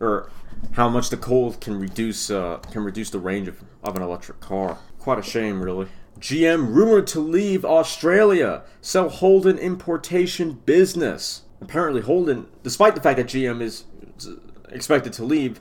or 0.00 0.32
how 0.72 0.88
much 0.88 1.10
the 1.10 1.16
cold 1.16 1.60
can 1.60 1.78
reduce 1.78 2.28
uh, 2.28 2.56
can 2.72 2.82
reduce 2.82 3.10
the 3.10 3.20
range 3.20 3.46
of, 3.46 3.62
of 3.84 3.94
an 3.94 4.02
electric 4.02 4.40
car. 4.40 4.78
Quite 4.98 5.20
a 5.20 5.22
shame, 5.22 5.62
really. 5.62 5.86
GM 6.18 6.74
rumored 6.74 7.06
to 7.08 7.20
leave 7.20 7.64
Australia, 7.64 8.62
sell 8.80 9.08
Holden 9.10 9.58
importation 9.58 10.54
business. 10.66 11.42
Apparently, 11.60 12.02
Holden, 12.02 12.48
despite 12.64 12.96
the 12.96 13.00
fact 13.00 13.18
that 13.18 13.26
GM 13.26 13.60
is 13.60 13.84
expected 14.68 15.12
to 15.14 15.24
leave, 15.24 15.60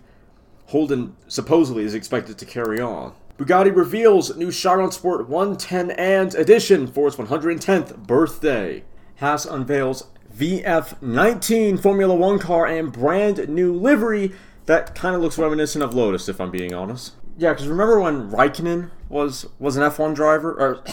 Holden 0.67 1.15
supposedly 1.27 1.83
is 1.83 1.93
expected 1.93 2.37
to 2.37 2.45
carry 2.45 2.79
on. 2.79 3.13
Bugatti 3.37 3.73
reveals 3.75 4.35
new 4.35 4.51
Chiron 4.51 4.91
Sport 4.91 5.29
110 5.29 5.91
and 5.91 6.35
edition 6.35 6.87
for 6.87 7.07
its 7.07 7.15
110th 7.15 8.05
birthday. 8.05 8.83
Haas 9.19 9.45
unveils 9.45 10.07
VF19 10.35 11.81
Formula 11.81 12.13
One 12.13 12.37
car 12.37 12.65
and 12.65 12.91
brand 12.91 13.47
new 13.49 13.73
livery 13.73 14.33
that 14.65 14.93
kind 14.93 15.15
of 15.15 15.21
looks 15.21 15.37
reminiscent 15.37 15.83
of 15.83 15.95
Lotus, 15.95 16.29
if 16.29 16.39
I'm 16.39 16.51
being 16.51 16.73
honest. 16.73 17.15
Yeah, 17.37 17.53
because 17.53 17.67
remember 17.67 17.99
when 17.99 18.29
Raikkonen 18.29 18.91
was 19.07 19.47
was 19.57 19.77
an 19.77 19.83
F1 19.83 20.13
driver? 20.13 20.53
Or 20.53 20.83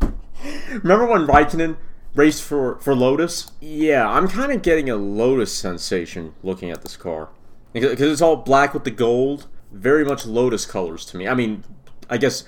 remember 0.70 1.06
when 1.06 1.26
Raikkonen 1.26 1.76
raced 2.18 2.42
for 2.42 2.78
for 2.80 2.94
Lotus? 2.94 3.52
Yeah, 3.60 4.06
I'm 4.06 4.28
kind 4.28 4.52
of 4.52 4.60
getting 4.60 4.90
a 4.90 4.96
Lotus 4.96 5.54
sensation 5.54 6.34
looking 6.42 6.70
at 6.70 6.82
this 6.82 6.96
car 6.96 7.28
because 7.72 8.00
it's 8.00 8.20
all 8.20 8.36
black 8.36 8.74
with 8.74 8.84
the 8.84 8.90
gold. 8.90 9.46
Very 9.72 10.04
much 10.04 10.26
Lotus 10.26 10.66
colors 10.66 11.04
to 11.06 11.16
me. 11.16 11.28
I 11.28 11.34
mean, 11.34 11.64
I 12.10 12.18
guess 12.18 12.44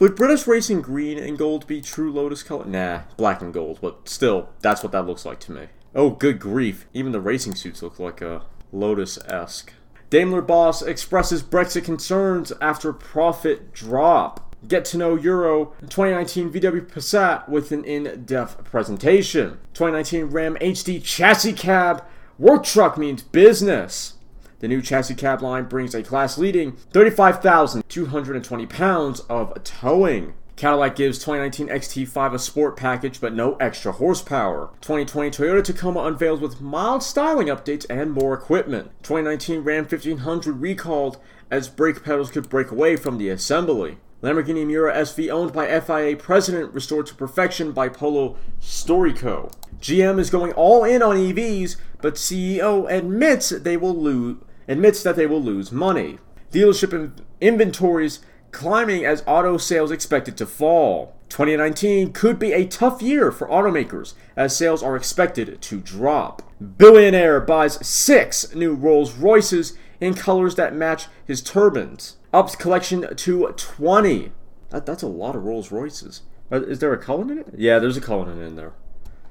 would 0.00 0.16
British 0.16 0.46
Racing 0.46 0.82
green 0.82 1.18
and 1.18 1.38
gold 1.38 1.66
be 1.66 1.80
true 1.80 2.12
Lotus 2.12 2.42
color? 2.42 2.64
Nah, 2.64 3.02
black 3.16 3.40
and 3.40 3.54
gold. 3.54 3.78
But 3.80 4.08
still, 4.08 4.48
that's 4.60 4.82
what 4.82 4.92
that 4.92 5.06
looks 5.06 5.24
like 5.24 5.38
to 5.40 5.52
me. 5.52 5.68
Oh, 5.94 6.10
good 6.10 6.40
grief! 6.40 6.86
Even 6.92 7.12
the 7.12 7.20
racing 7.20 7.54
suits 7.54 7.82
look 7.82 8.00
like 8.00 8.20
a 8.20 8.42
Lotus 8.72 9.16
esque. 9.28 9.72
Daimler 10.10 10.42
boss 10.42 10.82
expresses 10.82 11.42
Brexit 11.42 11.84
concerns 11.84 12.52
after 12.60 12.92
profit 12.92 13.72
drop. 13.72 14.53
Get 14.66 14.84
to 14.86 14.98
know 14.98 15.16
Euro 15.16 15.74
2019 15.82 16.50
VW 16.50 16.86
Passat 16.90 17.48
with 17.48 17.70
an 17.72 17.84
in 17.84 18.24
depth 18.24 18.64
presentation. 18.64 19.58
2019 19.74 20.26
Ram 20.26 20.56
HD 20.56 21.02
chassis 21.02 21.52
cab. 21.52 22.04
Work 22.38 22.64
truck 22.64 22.96
means 22.96 23.22
business. 23.22 24.14
The 24.60 24.68
new 24.68 24.80
chassis 24.80 25.16
cab 25.16 25.42
line 25.42 25.64
brings 25.64 25.94
a 25.94 26.02
class 26.02 26.38
leading 26.38 26.72
35,220 26.92 28.66
pounds 28.66 29.20
of 29.20 29.52
towing. 29.64 30.32
Cadillac 30.56 30.96
gives 30.96 31.18
2019 31.18 31.68
XT5 31.68 32.34
a 32.34 32.38
sport 32.38 32.76
package 32.76 33.20
but 33.20 33.34
no 33.34 33.56
extra 33.56 33.92
horsepower. 33.92 34.70
2020 34.80 35.30
Toyota 35.30 35.64
Tacoma 35.64 36.04
unveils 36.04 36.40
with 36.40 36.60
mild 36.60 37.02
styling 37.02 37.48
updates 37.48 37.84
and 37.90 38.12
more 38.12 38.32
equipment. 38.32 38.92
2019 39.02 39.60
Ram 39.60 39.84
1500 39.84 40.52
recalled 40.52 41.18
as 41.50 41.68
brake 41.68 42.02
pedals 42.02 42.30
could 42.30 42.48
break 42.48 42.70
away 42.70 42.96
from 42.96 43.18
the 43.18 43.28
assembly. 43.28 43.98
Lamborghini 44.24 44.66
Miura 44.66 44.94
SV 44.94 45.30
owned 45.30 45.52
by 45.52 45.66
FIA 45.80 46.16
president 46.16 46.72
restored 46.72 47.04
to 47.04 47.14
perfection 47.14 47.72
by 47.72 47.90
Polo 47.90 48.38
Storico. 48.58 49.52
GM 49.78 50.18
is 50.18 50.30
going 50.30 50.52
all 50.52 50.82
in 50.82 51.02
on 51.02 51.16
EVs, 51.16 51.76
but 52.00 52.14
CEO 52.14 52.90
admits 52.90 53.50
they 53.50 53.76
will 53.76 53.94
lose 53.94 54.38
admits 54.66 55.02
that 55.02 55.16
they 55.16 55.26
will 55.26 55.42
lose 55.42 55.70
money. 55.70 56.16
Dealership 56.50 57.12
inventories 57.42 58.20
climbing 58.50 59.04
as 59.04 59.22
auto 59.26 59.58
sales 59.58 59.90
expected 59.90 60.38
to 60.38 60.46
fall. 60.46 61.14
2019 61.28 62.14
could 62.14 62.38
be 62.38 62.54
a 62.54 62.66
tough 62.66 63.02
year 63.02 63.30
for 63.30 63.46
automakers 63.48 64.14
as 64.36 64.56
sales 64.56 64.82
are 64.82 64.96
expected 64.96 65.60
to 65.60 65.80
drop. 65.80 66.40
Billionaire 66.78 67.42
buys 67.42 67.86
six 67.86 68.54
new 68.54 68.72
Rolls 68.72 69.12
Royces 69.12 69.76
in 70.00 70.14
colors 70.14 70.54
that 70.54 70.74
match 70.74 71.08
his 71.26 71.42
turbans. 71.42 72.16
Ups 72.34 72.56
collection 72.56 73.16
to 73.16 73.54
20. 73.56 74.32
That, 74.70 74.84
that's 74.84 75.04
a 75.04 75.06
lot 75.06 75.36
of 75.36 75.44
Rolls 75.44 75.70
Royces. 75.70 76.22
Uh, 76.50 76.62
is 76.62 76.80
there 76.80 76.92
a 76.92 76.98
Cullinan 76.98 77.38
in 77.38 77.44
it? 77.44 77.54
Yeah, 77.56 77.78
there's 77.78 77.96
a 77.96 78.00
Cullinan 78.00 78.42
in 78.42 78.56
there. 78.56 78.72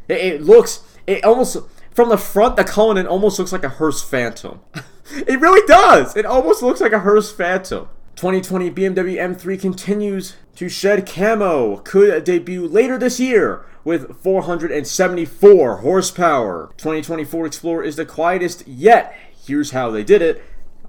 It, 0.07 0.19
it 0.19 0.41
looks, 0.41 0.83
it 1.05 1.23
almost, 1.25 1.57
from 1.91 2.07
the 2.07 2.17
front, 2.17 2.55
the 2.55 2.63
Cullinan 2.63 3.05
almost 3.05 3.37
looks 3.37 3.51
like 3.51 3.65
a 3.65 3.69
hearse 3.69 4.01
Phantom. 4.01 4.61
it 5.27 5.39
really 5.41 5.65
does. 5.67 6.15
It 6.15 6.25
almost 6.25 6.63
looks 6.63 6.79
like 6.79 6.93
a 6.93 6.99
hearse 6.99 7.29
Phantom. 7.29 7.89
2020 8.15 8.71
BMW 8.71 9.15
M3 9.15 9.59
continues 9.59 10.37
to 10.55 10.69
shed 10.69 11.05
camo. 11.05 11.77
Could 11.77 12.23
debut 12.23 12.65
later 12.65 12.97
this 12.97 13.19
year 13.19 13.65
with 13.83 14.15
474 14.17 15.77
horsepower. 15.77 16.71
2024 16.77 17.47
Explorer 17.47 17.83
is 17.83 17.97
the 17.97 18.05
quietest 18.05 18.65
yet. 18.65 19.13
Here's 19.45 19.71
how 19.71 19.91
they 19.91 20.05
did 20.05 20.21
it. 20.21 20.41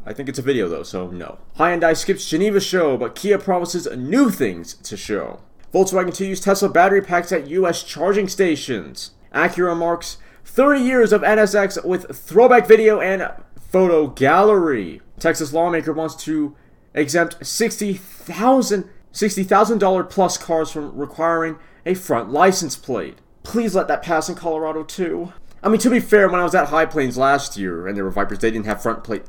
I 0.06 0.12
think 0.12 0.28
it's 0.28 0.38
a 0.38 0.42
video 0.42 0.68
though, 0.68 0.82
so 0.82 1.08
no. 1.10 1.38
Hyundai 1.58 1.96
skips 1.96 2.28
Geneva 2.28 2.60
show, 2.60 2.96
but 2.96 3.14
Kia 3.14 3.38
promises 3.38 3.88
new 3.96 4.30
things 4.30 4.74
to 4.74 4.96
show. 4.96 5.40
Volkswagen 5.72 6.14
to 6.14 6.26
use 6.26 6.40
Tesla 6.40 6.68
battery 6.68 7.02
packs 7.02 7.32
at 7.32 7.48
US 7.48 7.82
charging 7.82 8.28
stations. 8.28 9.12
Acura 9.34 9.76
marks 9.76 10.18
30 10.44 10.80
years 10.80 11.12
of 11.12 11.22
NSX 11.22 11.84
with 11.84 12.14
throwback 12.16 12.66
video 12.66 13.00
and 13.00 13.30
photo 13.58 14.06
gallery. 14.06 15.00
Texas 15.18 15.52
lawmaker 15.52 15.92
wants 15.92 16.14
to 16.24 16.54
exempt 16.94 17.40
$60,000 17.40 18.88
$60, 19.14 20.10
plus 20.10 20.36
cars 20.36 20.72
from 20.72 20.96
requiring 20.96 21.56
a 21.86 21.94
front 21.94 22.30
license 22.30 22.76
plate. 22.76 23.18
Please 23.44 23.74
let 23.74 23.86
that 23.88 24.02
pass 24.02 24.28
in 24.28 24.34
Colorado 24.34 24.82
too. 24.82 25.32
I 25.62 25.68
mean, 25.68 25.78
to 25.80 25.90
be 25.90 26.00
fair, 26.00 26.28
when 26.28 26.40
I 26.40 26.44
was 26.44 26.54
at 26.54 26.68
High 26.68 26.86
Plains 26.86 27.16
last 27.16 27.56
year 27.56 27.86
and 27.86 27.96
there 27.96 28.04
were 28.04 28.10
Vipers, 28.10 28.40
they 28.40 28.50
didn't 28.50 28.66
have 28.66 28.82
front 28.82 29.04
plate. 29.04 29.22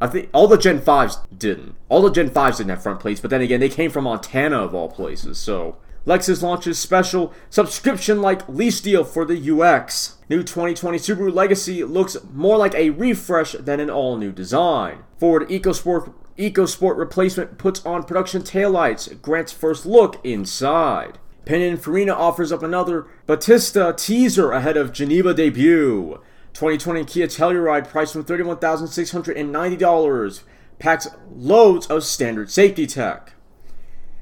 I 0.00 0.06
think 0.06 0.28
all 0.32 0.46
the 0.46 0.58
Gen 0.58 0.80
5s 0.80 1.24
didn't. 1.36 1.74
All 1.88 2.02
the 2.02 2.10
Gen 2.10 2.30
5s 2.30 2.58
didn't 2.58 2.70
have 2.70 2.82
front 2.82 3.00
plates, 3.00 3.20
but 3.20 3.30
then 3.30 3.40
again, 3.40 3.60
they 3.60 3.68
came 3.68 3.90
from 3.90 4.04
Montana 4.04 4.58
of 4.58 4.74
all 4.74 4.88
places, 4.88 5.38
so. 5.38 5.76
Lexus 6.06 6.42
launches 6.42 6.78
special 6.78 7.34
subscription 7.50 8.22
like 8.22 8.48
lease 8.48 8.80
deal 8.80 9.04
for 9.04 9.24
the 9.24 9.36
UX. 9.36 10.16
New 10.30 10.42
2020 10.42 10.98
Subaru 10.98 11.34
Legacy 11.34 11.84
looks 11.84 12.16
more 12.32 12.56
like 12.56 12.74
a 12.74 12.90
refresh 12.90 13.52
than 13.52 13.80
an 13.80 13.90
all 13.90 14.16
new 14.16 14.32
design. 14.32 15.04
Ford 15.18 15.48
EcoSport 15.48 16.12
EcoSport 16.38 16.96
replacement 16.96 17.58
puts 17.58 17.84
on 17.84 18.04
production 18.04 18.42
taillights, 18.42 19.20
grants 19.20 19.52
first 19.52 19.84
look 19.84 20.24
inside. 20.24 21.18
Pininfarina 21.44 22.14
offers 22.14 22.52
up 22.52 22.62
another 22.62 23.06
Battista 23.26 23.94
teaser 23.96 24.52
ahead 24.52 24.76
of 24.76 24.92
Geneva 24.92 25.34
debut. 25.34 26.20
2020 26.54 27.04
Kia 27.04 27.26
Telluride 27.26 27.88
priced 27.88 28.12
from 28.12 28.24
$31,690 28.24 30.42
packs 30.78 31.08
loads 31.34 31.86
of 31.86 32.04
standard 32.04 32.50
safety 32.50 32.86
tech. 32.86 33.32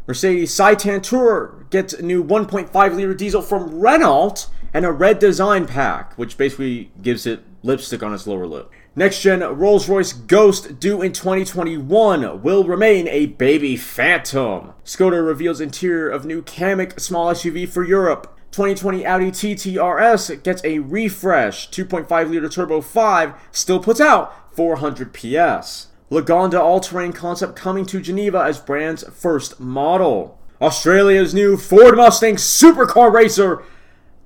Mercedes 0.06 0.54
Citan 0.54 1.00
Tourer 1.00 1.68
gets 1.71 1.92
a 1.92 2.02
new 2.02 2.23
1.5 2.23 2.95
liter 2.95 3.14
diesel 3.14 3.42
from 3.42 3.80
Renault 3.80 4.47
and 4.73 4.85
a 4.85 4.92
red 4.92 5.18
design 5.18 5.66
pack, 5.66 6.16
which 6.16 6.37
basically 6.37 6.92
gives 7.02 7.26
it 7.26 7.42
lipstick 7.62 8.02
on 8.02 8.14
its 8.14 8.26
lower 8.26 8.47
lip. 8.47 8.71
Next 8.95 9.21
gen 9.21 9.40
Rolls 9.40 9.88
Royce 9.88 10.12
Ghost 10.12 10.78
due 10.78 11.02
in 11.02 11.12
2021 11.12 12.42
will 12.42 12.64
remain 12.64 13.09
a 13.09 13.26
baby 13.26 13.76
phantom. 13.76 14.73
Skoda 14.85 15.26
reveals 15.26 15.61
interior 15.61 16.09
of 16.09 16.25
new 16.25 16.40
Kamiq 16.40 16.99
small 17.00 17.33
SUV 17.33 17.68
for 17.68 17.85
Europe. 17.85 18.36
2020 18.57 19.05
Audi 19.05 19.31
TT 19.31 19.77
RS 19.79 20.31
gets 20.43 20.65
a 20.65 20.79
refresh. 20.79 21.69
2.5 21.69 22.31
liter 22.31 22.49
turbo 22.49 22.81
5 22.81 23.35
still 23.53 23.79
puts 23.79 24.01
out 24.01 24.55
400 24.57 25.13
PS. 25.13 25.89
Lagonda 26.11 26.59
all-terrain 26.59 27.13
concept 27.13 27.55
coming 27.55 27.85
to 27.85 28.01
Geneva 28.01 28.39
as 28.39 28.59
brand's 28.59 29.05
first 29.11 29.61
model. 29.61 30.39
Australia's 30.63 31.35
new 31.35 31.59
Ford 31.59 31.99
Mustang 31.99 32.37
supercar 32.37 33.13
racer 33.13 33.63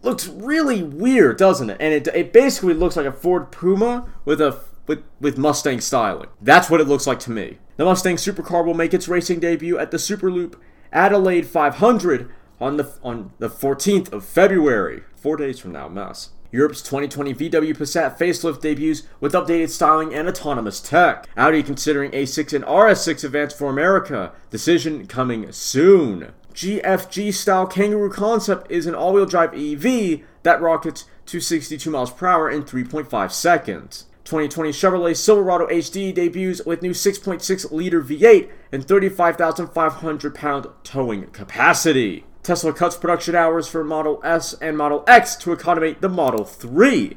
looks 0.02 0.28
really 0.28 0.80
weird, 0.80 1.36
doesn't 1.36 1.68
it? 1.68 1.78
And 1.80 1.92
it, 1.92 2.06
it 2.14 2.32
basically 2.32 2.74
looks 2.74 2.94
like 2.96 3.06
a 3.06 3.12
Ford 3.12 3.50
Puma 3.50 4.06
with 4.24 4.40
a 4.40 4.60
with, 4.86 5.02
with 5.20 5.38
Mustang 5.38 5.80
styling. 5.80 6.28
That's 6.40 6.70
what 6.70 6.80
it 6.80 6.86
looks 6.86 7.06
like 7.08 7.18
to 7.20 7.32
me. 7.32 7.58
The 7.78 7.84
Mustang 7.84 8.14
supercar 8.14 8.64
will 8.64 8.74
make 8.74 8.94
its 8.94 9.08
racing 9.08 9.40
debut 9.40 9.76
at 9.76 9.90
the 9.90 9.96
Superloop 9.96 10.54
Adelaide 10.92 11.46
500 11.46 12.30
on 12.60 12.76
the 12.76 12.92
on 13.02 13.32
the 13.38 13.48
14th 13.48 14.12
of 14.12 14.24
February. 14.24 15.02
Four 15.16 15.36
days 15.36 15.58
from 15.58 15.72
now, 15.72 15.88
mass. 15.88 16.30
Europe's 16.52 16.82
2020 16.82 17.34
VW 17.34 17.76
Passat 17.76 18.18
facelift 18.18 18.60
debuts 18.60 19.04
with 19.20 19.34
updated 19.34 19.70
styling 19.70 20.12
and 20.12 20.28
autonomous 20.28 20.80
tech. 20.80 21.28
Audi 21.36 21.62
considering 21.62 22.10
A6 22.10 22.52
and 22.52 22.64
RS6 22.64 23.24
Avant 23.24 23.52
for 23.52 23.70
America. 23.70 24.32
Decision 24.50 25.06
coming 25.06 25.50
soon. 25.52 26.32
GFG 26.52 27.32
style 27.32 27.66
Kangaroo 27.68 28.10
concept 28.10 28.68
is 28.70 28.86
an 28.86 28.96
all 28.96 29.12
wheel 29.12 29.26
drive 29.26 29.54
EV 29.54 30.22
that 30.42 30.60
rockets 30.60 31.04
to 31.26 31.38
62 31.38 31.88
miles 31.88 32.10
per 32.10 32.26
hour 32.26 32.50
in 32.50 32.64
3.5 32.64 33.30
seconds. 33.30 34.06
2020 34.24 34.70
Chevrolet 34.70 35.16
Silverado 35.16 35.66
HD 35.68 36.12
debuts 36.12 36.64
with 36.66 36.82
new 36.82 36.90
6.6 36.90 37.70
liter 37.72 38.02
V8 38.02 38.50
and 38.72 38.84
35,500 38.86 40.34
pound 40.34 40.66
towing 40.82 41.26
capacity. 41.28 42.24
Tesla 42.50 42.72
cuts 42.72 42.96
production 42.96 43.36
hours 43.36 43.68
for 43.68 43.84
Model 43.84 44.20
S 44.24 44.54
and 44.54 44.76
Model 44.76 45.04
X 45.06 45.36
to 45.36 45.52
accommodate 45.52 46.00
the 46.00 46.08
Model 46.08 46.44
3, 46.44 47.16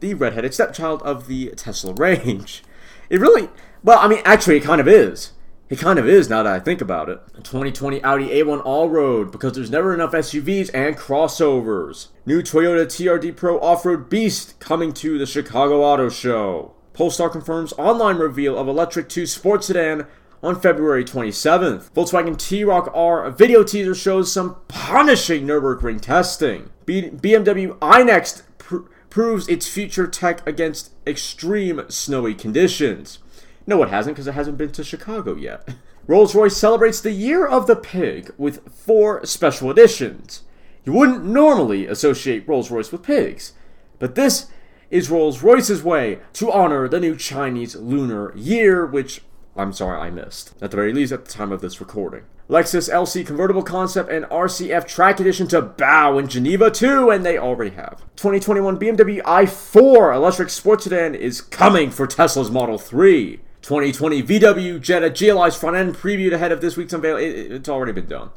the 0.00 0.14
redheaded 0.14 0.54
stepchild 0.54 1.02
of 1.02 1.28
the 1.28 1.50
Tesla 1.50 1.94
range. 1.94 2.64
It 3.08 3.20
really, 3.20 3.48
well, 3.84 4.00
I 4.00 4.08
mean, 4.08 4.22
actually, 4.24 4.56
it 4.56 4.64
kind 4.64 4.80
of 4.80 4.88
is. 4.88 5.30
It 5.70 5.78
kind 5.78 6.00
of 6.00 6.08
is 6.08 6.28
now 6.28 6.42
that 6.42 6.52
I 6.52 6.58
think 6.58 6.80
about 6.80 7.08
it. 7.08 7.20
2020 7.44 8.02
Audi 8.02 8.26
A1 8.30 8.60
All 8.64 8.88
Road 8.88 9.30
because 9.30 9.52
there's 9.52 9.70
never 9.70 9.94
enough 9.94 10.10
SUVs 10.10 10.72
and 10.74 10.96
crossovers. 10.96 12.08
New 12.26 12.42
Toyota 12.42 12.86
TRD 12.86 13.36
Pro 13.36 13.60
Off 13.60 13.86
Road 13.86 14.10
Beast 14.10 14.58
coming 14.58 14.92
to 14.94 15.16
the 15.16 15.26
Chicago 15.26 15.84
Auto 15.84 16.08
Show. 16.08 16.74
Polestar 16.92 17.30
confirms 17.30 17.72
online 17.74 18.16
reveal 18.16 18.58
of 18.58 18.66
Electric 18.66 19.08
2 19.08 19.26
sports 19.26 19.68
sedan 19.68 20.08
on 20.46 20.60
February 20.60 21.04
27th. 21.04 21.90
Volkswagen 21.90 22.38
T-Roc 22.38 22.88
R 22.94 23.28
video 23.32 23.64
teaser 23.64 23.96
shows 23.96 24.32
some 24.32 24.56
punishing 24.68 25.44
Nürburgring 25.44 26.00
testing. 26.00 26.70
B- 26.84 27.10
BMW 27.10 27.76
iNext 27.80 28.42
pr- 28.58 28.86
proves 29.10 29.48
its 29.48 29.66
future 29.66 30.06
tech 30.06 30.46
against 30.46 30.92
extreme 31.04 31.82
snowy 31.88 32.32
conditions. 32.32 33.18
No, 33.66 33.82
it 33.82 33.88
hasn't 33.88 34.14
because 34.14 34.28
it 34.28 34.34
hasn't 34.34 34.56
been 34.56 34.70
to 34.70 34.84
Chicago 34.84 35.34
yet. 35.34 35.68
Rolls 36.06 36.36
Royce 36.36 36.56
celebrates 36.56 37.00
the 37.00 37.10
Year 37.10 37.44
of 37.44 37.66
the 37.66 37.74
Pig 37.74 38.32
with 38.38 38.72
four 38.72 39.26
special 39.26 39.72
editions. 39.72 40.44
You 40.84 40.92
wouldn't 40.92 41.24
normally 41.24 41.88
associate 41.88 42.46
Rolls 42.46 42.70
Royce 42.70 42.92
with 42.92 43.02
pigs, 43.02 43.54
but 43.98 44.14
this 44.14 44.46
is 44.88 45.10
Rolls 45.10 45.42
Royce's 45.42 45.82
way 45.82 46.20
to 46.34 46.52
honor 46.52 46.86
the 46.86 47.00
new 47.00 47.16
Chinese 47.16 47.74
Lunar 47.74 48.32
Year, 48.36 48.86
which 48.86 49.22
I'm 49.56 49.72
sorry 49.72 49.98
I 49.98 50.10
missed, 50.10 50.52
at 50.60 50.70
the 50.70 50.76
very 50.76 50.92
least 50.92 51.12
at 51.12 51.24
the 51.24 51.32
time 51.32 51.50
of 51.50 51.62
this 51.62 51.80
recording. 51.80 52.24
Lexus 52.48 52.92
LC 52.92 53.26
convertible 53.26 53.62
concept 53.62 54.10
and 54.10 54.26
RCF 54.26 54.86
track 54.86 55.18
edition 55.18 55.48
to 55.48 55.62
bow 55.62 56.18
in 56.18 56.28
Geneva 56.28 56.70
too, 56.70 57.10
and 57.10 57.24
they 57.24 57.38
already 57.38 57.70
have. 57.70 58.02
2021 58.16 58.78
BMW 58.78 59.22
i4 59.22 60.14
electric 60.14 60.50
sports 60.50 60.84
sedan 60.84 61.14
is 61.14 61.40
coming 61.40 61.90
for 61.90 62.06
Tesla's 62.06 62.50
Model 62.50 62.78
3. 62.78 63.40
2020 63.62 64.22
VW 64.22 64.80
Jetta 64.80 65.10
GLI's 65.10 65.56
front 65.56 65.76
end 65.76 65.96
previewed 65.96 66.32
ahead 66.32 66.52
of 66.52 66.60
this 66.60 66.76
week's 66.76 66.92
unveil. 66.92 67.16
It, 67.16 67.50
it's 67.50 67.68
already 67.68 67.92
been 67.92 68.06
done. 68.06 68.30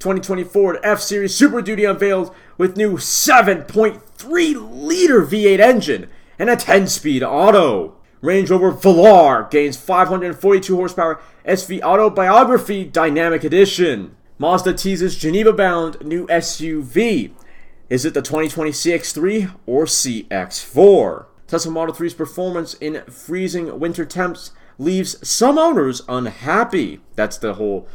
2020 0.00 0.44
Ford 0.44 0.78
F 0.82 1.00
Series 1.00 1.34
Super 1.34 1.62
Duty 1.62 1.84
unveiled 1.84 2.34
with 2.58 2.76
new 2.76 2.96
7.3 2.96 4.02
liter 4.86 5.22
V8 5.22 5.60
engine 5.60 6.10
and 6.38 6.50
a 6.50 6.56
10 6.56 6.88
speed 6.88 7.22
auto. 7.22 7.93
Range 8.24 8.50
Rover 8.50 8.72
Velar 8.72 9.50
gains 9.50 9.76
542 9.76 10.74
horsepower 10.74 11.20
SV 11.44 11.82
Autobiography 11.82 12.82
Dynamic 12.82 13.44
Edition. 13.44 14.16
Mazda 14.38 14.72
teases 14.72 15.18
Geneva 15.18 15.52
bound 15.52 16.00
new 16.00 16.26
SUV. 16.28 17.32
Is 17.90 18.06
it 18.06 18.14
the 18.14 18.22
2020 18.22 18.70
CX3 18.70 19.54
or 19.66 19.84
CX4? 19.84 21.26
Tesla 21.46 21.70
Model 21.70 21.94
3's 21.94 22.14
performance 22.14 22.72
in 22.72 23.02
freezing 23.10 23.78
winter 23.78 24.06
temps 24.06 24.52
leaves 24.78 25.28
some 25.28 25.58
owners 25.58 26.00
unhappy. 26.08 27.02
That's 27.16 27.36
the 27.36 27.54
whole, 27.54 27.86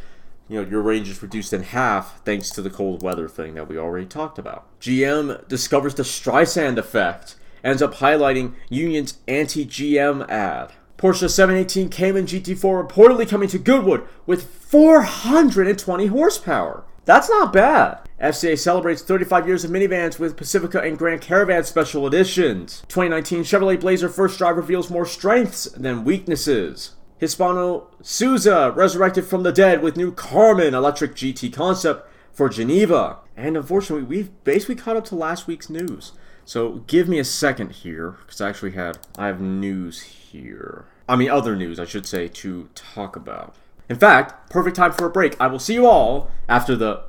you 0.47 0.61
know, 0.61 0.69
your 0.69 0.83
range 0.83 1.09
is 1.09 1.23
reduced 1.23 1.53
in 1.53 1.63
half 1.63 2.23
thanks 2.23 2.51
to 2.51 2.61
the 2.61 2.69
cold 2.69 3.01
weather 3.01 3.27
thing 3.27 3.55
that 3.55 3.67
we 3.67 3.79
already 3.79 4.05
talked 4.05 4.37
about. 4.37 4.67
GM 4.79 5.47
discovers 5.47 5.95
the 5.95 6.03
Streisand 6.03 6.77
effect 6.77 7.35
ends 7.63 7.81
up 7.81 7.95
highlighting 7.95 8.53
Union's 8.69 9.17
anti 9.27 9.65
GM 9.65 10.29
ad. 10.29 10.71
Porsche 10.97 11.29
718 11.29 11.89
Cayman 11.89 12.25
GT4 12.25 12.87
reportedly 12.87 13.27
coming 13.27 13.47
to 13.47 13.57
Goodwood 13.57 14.05
with 14.25 14.43
420 14.43 16.07
horsepower. 16.07 16.83
That's 17.05 17.29
not 17.29 17.53
bad. 17.53 18.01
FCA 18.21 18.59
celebrates 18.59 19.01
35 19.01 19.47
years 19.47 19.63
of 19.63 19.71
minivans 19.71 20.19
with 20.19 20.35
Pacifica 20.35 20.81
and 20.81 20.97
Grand 20.97 21.21
Caravan 21.21 21.63
special 21.63 22.05
editions. 22.05 22.83
2019 22.89 23.43
Chevrolet 23.43 23.79
Blazer 23.79 24.09
first 24.09 24.37
drive 24.37 24.57
reveals 24.57 24.89
more 24.89 25.05
strengths 25.05 25.65
than 25.71 26.03
weaknesses. 26.03 26.95
Hispano 27.17 27.87
Suiza 28.03 28.75
resurrected 28.75 29.25
from 29.25 29.43
the 29.43 29.51
dead 29.53 29.81
with 29.81 29.97
new 29.97 30.11
Carmen 30.11 30.73
electric 30.73 31.15
GT 31.15 31.51
concept 31.53 32.09
for 32.31 32.49
Geneva. 32.49 33.19
And 33.35 33.55
unfortunately, 33.57 34.05
we've 34.05 34.43
basically 34.43 34.75
caught 34.75 34.97
up 34.97 35.05
to 35.05 35.15
last 35.15 35.47
week's 35.47 35.69
news. 35.69 36.11
So 36.49 36.83
give 36.87 37.07
me 37.07 37.19
a 37.19 37.23
second 37.23 37.73
here, 37.73 38.15
because 38.25 38.41
I 38.41 38.49
actually 38.49 38.71
had 38.71 38.97
I 39.19 39.27
have 39.27 39.39
news 39.39 40.01
here. 40.01 40.85
I 41.07 41.15
mean 41.15 41.29
other 41.29 41.55
news, 41.55 41.79
I 41.79 41.85
should 41.85 42.07
say, 42.07 42.27
to 42.27 42.69
talk 42.73 43.15
about. 43.15 43.53
In 43.87 43.95
fact, 43.95 44.49
perfect 44.49 44.75
time 44.75 44.91
for 44.91 45.05
a 45.05 45.11
break. 45.11 45.39
I 45.39 45.45
will 45.45 45.59
see 45.59 45.75
you 45.75 45.85
all 45.85 46.31
after 46.47 46.75
the 46.75 47.03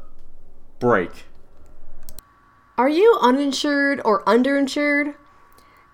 break. 0.79 1.24
Are 2.76 2.90
you 2.90 3.18
uninsured 3.22 4.03
or 4.05 4.22
underinsured? 4.24 5.14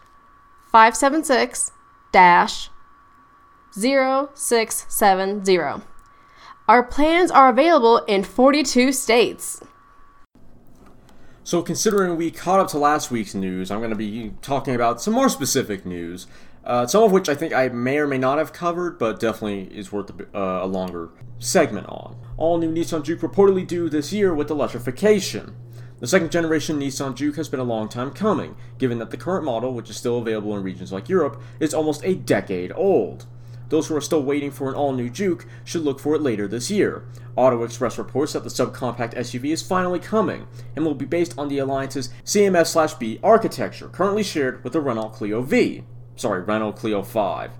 576 0.72 1.72
dash 2.12 2.70
0670. 3.72 5.89
Our 6.70 6.84
plans 6.84 7.32
are 7.32 7.50
available 7.50 7.98
in 8.06 8.24
42 8.24 8.92
states. 8.92 9.60
So, 11.44 11.64
considering 11.64 12.16
we 12.16 12.30
caught 12.30 12.60
up 12.60 12.68
to 12.68 12.78
last 12.78 13.10
week's 13.10 13.34
news, 13.34 13.72
I'm 13.72 13.80
going 13.80 13.90
to 13.90 13.96
be 13.96 14.34
talking 14.44 14.76
about 14.76 15.02
some 15.02 15.16
more 15.16 15.30
specific 15.30 15.84
news. 15.84 16.28
Uh, 16.64 16.86
some 16.86 17.02
of 17.02 17.12
which 17.12 17.28
I 17.28 17.34
think 17.34 17.56
I 17.56 17.70
may 17.70 17.98
or 17.98 18.06
may 18.06 18.20
not 18.20 18.38
have 18.38 18.54
covered, 18.54 19.00
but 19.00 19.20
definitely 19.20 19.76
is 19.76 19.92
worth 19.92 20.12
a, 20.12 20.38
uh, 20.38 20.64
a 20.64 20.68
longer 20.68 21.10
segment 21.40 21.88
on. 21.88 22.16
All 22.38 22.60
new 22.60 22.72
Nissan 22.72 23.04
Juke 23.04 23.22
reportedly 23.22 23.66
due 23.66 23.90
this 23.90 24.14
year 24.14 24.32
with 24.32 24.52
electrification. 24.52 25.56
The 25.98 26.06
second 26.06 26.32
generation 26.32 26.80
Nissan 26.80 27.16
Juke 27.16 27.38
has 27.38 27.50
been 27.50 27.60
a 27.60 27.64
long 27.64 27.90
time 27.90 28.12
coming, 28.12 28.56
given 28.78 29.00
that 29.00 29.10
the 29.10 29.18
current 29.18 29.44
model, 29.44 29.74
which 29.74 29.90
is 29.90 29.98
still 29.98 30.20
available 30.20 30.56
in 30.56 30.62
regions 30.62 30.92
like 30.92 31.10
Europe, 31.10 31.42
is 31.60 31.74
almost 31.74 32.04
a 32.04 32.14
decade 32.14 32.72
old. 32.76 33.26
Those 33.70 33.88
who 33.88 33.96
are 33.96 34.02
still 34.02 34.24
waiting 34.24 34.52
for 34.52 34.70
an 34.70 34.76
all 34.76 34.92
new 34.92 35.10
Juke 35.10 35.46
should 35.64 35.84
look 35.84 36.00
for 36.00 36.16
it 36.16 36.22
later 36.22 36.48
this 36.48 36.70
year. 36.70 37.06
Auto 37.36 37.64
Express 37.64 37.98
reports 37.98 38.34
that 38.34 38.44
the 38.44 38.50
subcompact 38.50 39.16
SUV 39.16 39.52
is 39.52 39.62
finally 39.62 40.00
coming 40.00 40.48
and 40.76 40.84
will 40.84 40.96
be 40.96 41.06
based 41.06 41.38
on 41.38 41.48
the 41.48 41.60
Alliance's 41.60 42.10
CMF 42.26 43.00
B 43.00 43.20
architecture, 43.24 43.88
currently 43.88 44.24
shared 44.24 44.64
with 44.64 44.74
the 44.74 44.82
Renault 44.82 45.10
Clio 45.10 45.42
V. 45.42 45.84
Sorry, 46.16 46.42
Renault 46.42 46.74
Clio 46.74 47.04
5. 47.04 47.52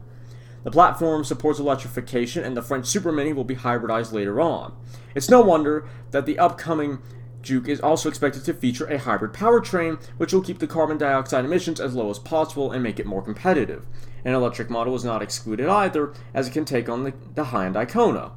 The 0.64 0.72
platform 0.72 1.24
supports 1.24 1.60
electrification, 1.60 2.44
and 2.44 2.58
the 2.58 2.62
French 2.62 2.86
Super 2.86 3.14
Mini 3.14 3.32
will 3.32 3.46
be 3.46 3.56
hybridized 3.56 4.12
later 4.12 4.42
on. 4.42 4.76
It's 5.16 5.30
no 5.30 5.40
wonder 5.40 5.88
that 6.12 6.26
the 6.26 6.38
upcoming 6.38 7.00
Juke 7.42 7.70
is 7.70 7.80
also 7.80 8.10
expected 8.10 8.44
to 8.46 8.54
feature 8.54 8.86
a 8.88 8.98
hybrid 8.98 9.34
powertrain, 9.34 10.02
which 10.18 10.34
will 10.34 10.42
keep 10.42 10.60
the 10.60 10.68
carbon 10.68 10.98
dioxide 10.98 11.46
emissions 11.46 11.80
as 11.80 11.96
low 11.96 12.10
as 12.10 12.20
possible 12.20 12.72
and 12.72 12.84
make 12.84 13.00
it 13.00 13.06
more 13.06 13.22
competitive. 13.22 13.86
An 14.26 14.34
electric 14.34 14.70
model 14.70 14.96
is 14.96 15.06
not 15.06 15.22
excluded 15.22 15.70
either, 15.70 16.14
as 16.34 16.48
it 16.48 16.52
can 16.52 16.66
take 16.66 16.90
on 16.90 17.04
the, 17.04 17.14
the 17.36 17.46
Hyundai 17.46 17.88
Kona. 17.88 18.32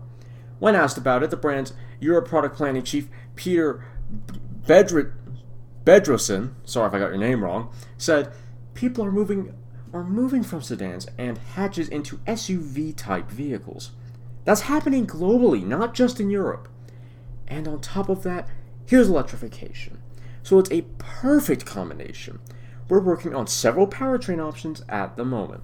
When 0.58 0.76
asked 0.76 0.98
about 0.98 1.22
it, 1.22 1.30
the 1.30 1.36
brand's 1.36 1.72
Europe 1.98 2.28
product 2.28 2.56
planning 2.56 2.84
chief 2.84 3.08
Peter 3.34 3.84
Bedr- 4.66 5.12
Bedrosin, 5.84 6.54
sorry 6.64 6.88
if 6.88 6.94
I 6.94 7.00
got 7.00 7.08
your 7.08 7.18
name 7.18 7.42
wrong, 7.42 7.72
said, 7.98 8.32
"People 8.74 9.04
are 9.04 9.10
moving 9.10 9.54
are 9.92 10.04
moving 10.04 10.42
from 10.42 10.62
sedans 10.62 11.06
and 11.18 11.36
hatches 11.38 11.88
into 11.88 12.18
SUV 12.26 12.96
type 12.96 13.30
vehicles. 13.30 13.90
That's 14.44 14.62
happening 14.62 15.06
globally, 15.06 15.62
not 15.62 15.94
just 15.94 16.18
in 16.18 16.30
Europe. 16.30 16.68
And 17.46 17.68
on 17.68 17.80
top 17.80 18.08
of 18.08 18.22
that, 18.22 18.48
here's 18.92 19.08
electrification. 19.08 19.96
So 20.42 20.58
it's 20.58 20.70
a 20.70 20.84
perfect 20.98 21.64
combination. 21.64 22.40
We're 22.90 23.00
working 23.00 23.34
on 23.34 23.46
several 23.46 23.86
powertrain 23.86 24.38
options 24.38 24.84
at 24.86 25.16
the 25.16 25.24
moment. 25.24 25.62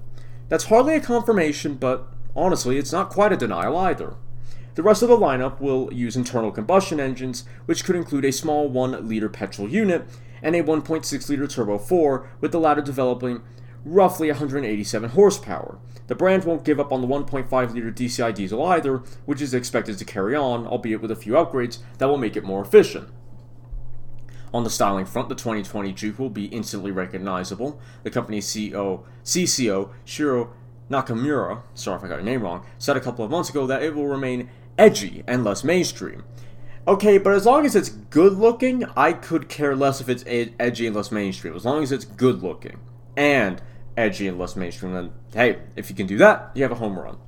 That's 0.48 0.64
hardly 0.64 0.94
a 0.94 1.00
confirmation, 1.00 1.74
but 1.74 2.08
honestly, 2.34 2.78
it's 2.78 2.90
not 2.90 3.10
quite 3.10 3.34
a 3.34 3.36
denial 3.36 3.76
either. 3.76 4.14
The 4.76 4.82
rest 4.82 5.02
of 5.02 5.10
the 5.10 5.18
lineup 5.18 5.60
will 5.60 5.92
use 5.92 6.16
internal 6.16 6.50
combustion 6.50 7.00
engines, 7.00 7.44
which 7.66 7.84
could 7.84 7.96
include 7.96 8.24
a 8.24 8.32
small 8.32 8.66
1 8.66 9.06
liter 9.06 9.28
petrol 9.28 9.68
unit 9.68 10.06
and 10.40 10.56
a 10.56 10.62
1.6 10.62 11.28
liter 11.28 11.46
turbo 11.46 11.76
4, 11.76 12.30
with 12.40 12.50
the 12.50 12.58
latter 12.58 12.80
developing 12.80 13.42
roughly 13.84 14.28
187 14.28 15.10
horsepower. 15.10 15.78
The 16.06 16.14
brand 16.14 16.44
won't 16.44 16.64
give 16.64 16.80
up 16.80 16.92
on 16.92 17.02
the 17.02 17.06
1.5 17.06 17.74
liter 17.74 17.92
DCI 17.92 18.34
diesel 18.34 18.64
either, 18.64 19.02
which 19.26 19.42
is 19.42 19.52
expected 19.52 19.98
to 19.98 20.06
carry 20.06 20.34
on, 20.34 20.66
albeit 20.66 21.02
with 21.02 21.10
a 21.10 21.16
few 21.16 21.34
upgrades 21.34 21.80
that 21.98 22.06
will 22.06 22.16
make 22.16 22.34
it 22.34 22.42
more 22.42 22.62
efficient. 22.62 23.10
On 24.52 24.64
the 24.64 24.70
styling 24.70 25.04
front, 25.04 25.28
the 25.28 25.34
2020 25.34 25.92
Juke 25.92 26.18
will 26.18 26.30
be 26.30 26.46
instantly 26.46 26.90
recognizable. 26.90 27.80
The 28.02 28.10
company's 28.10 28.46
CEO, 28.46 29.04
CCO 29.24 29.90
Shiro 30.04 30.52
Nakamura, 30.90 31.62
sorry 31.74 31.98
if 31.98 32.04
I 32.04 32.08
got 32.08 32.16
your 32.16 32.24
name 32.24 32.42
wrong, 32.42 32.64
said 32.78 32.96
a 32.96 33.00
couple 33.00 33.24
of 33.24 33.30
months 33.30 33.50
ago 33.50 33.66
that 33.66 33.82
it 33.82 33.94
will 33.94 34.06
remain 34.06 34.48
edgy 34.78 35.22
and 35.26 35.44
less 35.44 35.62
mainstream. 35.62 36.24
Okay, 36.86 37.18
but 37.18 37.34
as 37.34 37.44
long 37.44 37.66
as 37.66 37.76
it's 37.76 37.90
good 37.90 38.34
looking, 38.34 38.84
I 38.96 39.12
could 39.12 39.50
care 39.50 39.76
less 39.76 40.00
if 40.00 40.08
it's 40.08 40.24
ed- 40.26 40.54
edgy 40.58 40.86
and 40.86 40.96
less 40.96 41.12
mainstream. 41.12 41.54
As 41.54 41.66
long 41.66 41.82
as 41.82 41.92
it's 41.92 42.06
good 42.06 42.42
looking 42.42 42.80
and 43.14 43.60
edgy 43.96 44.26
and 44.28 44.38
less 44.38 44.56
mainstream, 44.56 44.94
then 44.94 45.12
hey, 45.34 45.58
if 45.76 45.90
you 45.90 45.96
can 45.96 46.06
do 46.06 46.16
that, 46.16 46.50
you 46.54 46.62
have 46.62 46.72
a 46.72 46.76
home 46.76 46.98
run. 46.98 47.18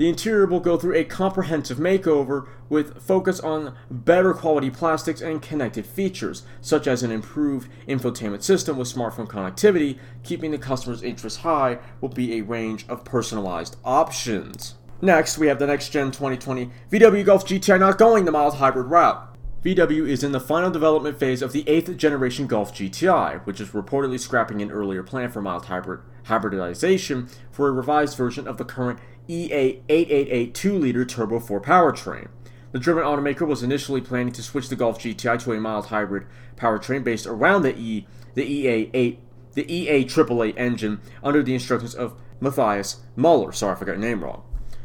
The 0.00 0.08
interior 0.08 0.46
will 0.46 0.60
go 0.60 0.78
through 0.78 0.94
a 0.94 1.04
comprehensive 1.04 1.76
makeover 1.76 2.48
with 2.70 3.02
focus 3.02 3.38
on 3.38 3.74
better 3.90 4.32
quality 4.32 4.70
plastics 4.70 5.20
and 5.20 5.42
connected 5.42 5.84
features, 5.84 6.42
such 6.62 6.86
as 6.86 7.02
an 7.02 7.10
improved 7.10 7.70
infotainment 7.86 8.42
system 8.42 8.78
with 8.78 8.88
smartphone 8.88 9.28
connectivity. 9.28 9.98
Keeping 10.22 10.52
the 10.52 10.56
customer's 10.56 11.02
interest 11.02 11.40
high 11.40 11.80
will 12.00 12.08
be 12.08 12.38
a 12.38 12.40
range 12.40 12.86
of 12.88 13.04
personalized 13.04 13.76
options. 13.84 14.76
Next, 15.02 15.36
we 15.36 15.48
have 15.48 15.58
the 15.58 15.66
next 15.66 15.90
gen 15.90 16.10
2020 16.12 16.70
VW 16.90 17.22
Golf 17.22 17.46
GTI 17.46 17.78
not 17.78 17.98
going 17.98 18.24
the 18.24 18.32
mild 18.32 18.54
hybrid 18.54 18.86
route. 18.86 19.36
VW 19.62 20.08
is 20.08 20.24
in 20.24 20.32
the 20.32 20.40
final 20.40 20.70
development 20.70 21.20
phase 21.20 21.42
of 21.42 21.52
the 21.52 21.64
8th 21.64 21.98
generation 21.98 22.46
Golf 22.46 22.74
GTI, 22.74 23.44
which 23.44 23.60
is 23.60 23.68
reportedly 23.72 24.18
scrapping 24.18 24.62
an 24.62 24.70
earlier 24.70 25.02
plan 25.02 25.30
for 25.30 25.42
mild 25.42 25.66
hybrid 25.66 26.00
hybridization 26.24 27.28
for 27.50 27.68
a 27.68 27.72
revised 27.72 28.16
version 28.16 28.46
of 28.46 28.56
the 28.56 28.64
current 28.64 28.98
EA888 29.28 30.52
2-liter 30.52 31.04
turbo 31.04 31.38
4 31.38 31.60
powertrain. 31.60 32.28
The 32.72 32.78
German 32.78 33.04
automaker 33.04 33.46
was 33.46 33.62
initially 33.62 34.00
planning 34.00 34.32
to 34.32 34.42
switch 34.42 34.68
the 34.68 34.76
Golf 34.76 35.00
GTI 35.00 35.42
to 35.42 35.52
a 35.52 35.60
mild 35.60 35.86
hybrid 35.86 36.26
powertrain 36.56 37.02
based 37.02 37.26
around 37.26 37.62
the 37.62 37.76
E 37.76 38.06
the 38.34 38.42
EA8 38.42 39.18
the 39.54 39.64
EA888 39.64 40.54
engine 40.56 41.00
under 41.22 41.42
the 41.42 41.54
instructions 41.54 41.94
of 41.94 42.14
Matthias 42.38 43.00
Muller. 43.16 43.52
Sorry 43.52 43.72
if 43.72 43.82
I 43.82 43.86
got 43.86 43.92
your 43.92 43.98
name 43.98 44.22
wrong. 44.22 44.44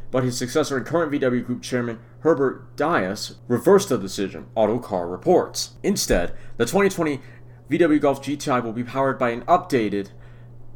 But 0.09 0.23
his 0.23 0.37
successor 0.37 0.77
and 0.77 0.85
current 0.85 1.11
VW 1.11 1.45
Group 1.45 1.61
chairman 1.61 1.99
Herbert 2.21 2.75
Diess 2.75 3.35
reversed 3.47 3.89
the 3.89 3.97
decision, 3.97 4.47
Autocar 4.55 5.07
reports. 5.07 5.75
Instead, 5.83 6.33
the 6.57 6.65
2020 6.65 7.21
VW 7.69 8.01
Golf 8.01 8.23
GTI 8.23 8.63
will 8.63 8.73
be 8.73 8.83
powered 8.83 9.19
by 9.19 9.29
an 9.29 9.41
updated 9.43 10.09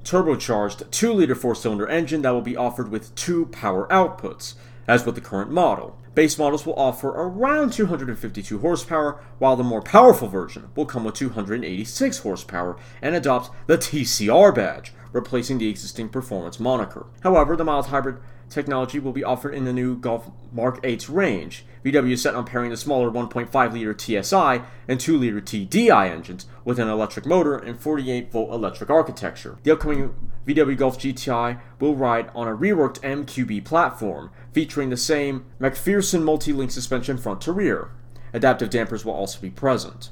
turbocharged 0.04 0.90
2 0.92 1.14
liter 1.14 1.36
4 1.36 1.56
cylinder 1.56 1.88
engine 1.88 2.22
that 2.22 2.32
will 2.32 2.42
be 2.42 2.58
offered 2.58 2.90
with 2.90 3.14
two 3.16 3.46
power 3.48 3.88
outputs, 3.90 4.56
as 4.88 5.06
with 5.06 5.16
the 5.16 5.22
current 5.22 5.52
model. 5.52 5.98
Base 6.16 6.38
models 6.38 6.66
will 6.66 6.74
offer 6.74 7.10
around 7.10 7.72
252 7.72 8.60
horsepower, 8.60 9.22
while 9.38 9.56
the 9.56 9.64
more 9.64 9.82
powerful 9.82 10.28
version 10.28 10.70
will 10.76 10.86
come 10.86 11.04
with 11.04 11.16
286 11.16 12.18
horsepower 12.20 12.78
and 13.02 13.16
adopt 13.16 13.52
the 13.68 13.78
TCR 13.78 14.54
badge, 14.54 14.92
replacing 15.12 15.60
the 15.60 15.70
existing 15.70 16.10
performance 16.10 16.60
moniker. 16.60 17.06
However, 17.22 17.56
the 17.56 17.64
mild 17.64 17.88
hybrid 17.88 18.18
technology 18.50 19.00
will 19.00 19.14
be 19.14 19.24
offered 19.24 19.54
in 19.54 19.66
the 19.66 19.74
new 19.74 19.96
Golf 19.98 20.30
Mark 20.52 20.82
8's 20.84 21.10
range. 21.10 21.66
VW 21.86 22.12
is 22.12 22.22
set 22.22 22.36
on 22.36 22.46
pairing 22.46 22.72
the 22.72 22.78
smaller 22.78 23.10
1.5 23.10 23.72
liter 23.72 23.98
TSI 23.98 24.64
and 24.88 25.00
2 25.00 25.18
liter 25.18 25.40
TDI 25.40 26.10
engines 26.10 26.46
with 26.66 26.80
an 26.80 26.90
electric 26.90 27.26
motor 27.26 27.58
and 27.58 27.80
48 27.80 28.32
volt 28.32 28.52
electric 28.52 28.90
architecture. 28.90 29.58
The 29.64 29.72
upcoming 29.72 30.14
VW 30.46 30.78
Golf 30.78 30.98
GTI 31.00 31.60
will 31.80 31.96
ride 31.96 32.30
on 32.36 32.48
a 32.48 32.56
reworked 32.56 33.00
MQB 33.00 33.64
platform, 33.64 34.32
featuring 34.52 34.90
the 34.90 34.98
same 34.98 35.46
MacPherson 35.60 36.24
multi 36.24 36.52
link 36.52 36.72
suspension 36.72 37.18
front 37.18 37.42
to 37.42 37.52
rear. 37.52 37.92
Adaptive 38.34 38.70
dampers 38.70 39.06
will 39.06 39.14
also 39.14 39.40
be 39.40 39.50
present. 39.50 40.10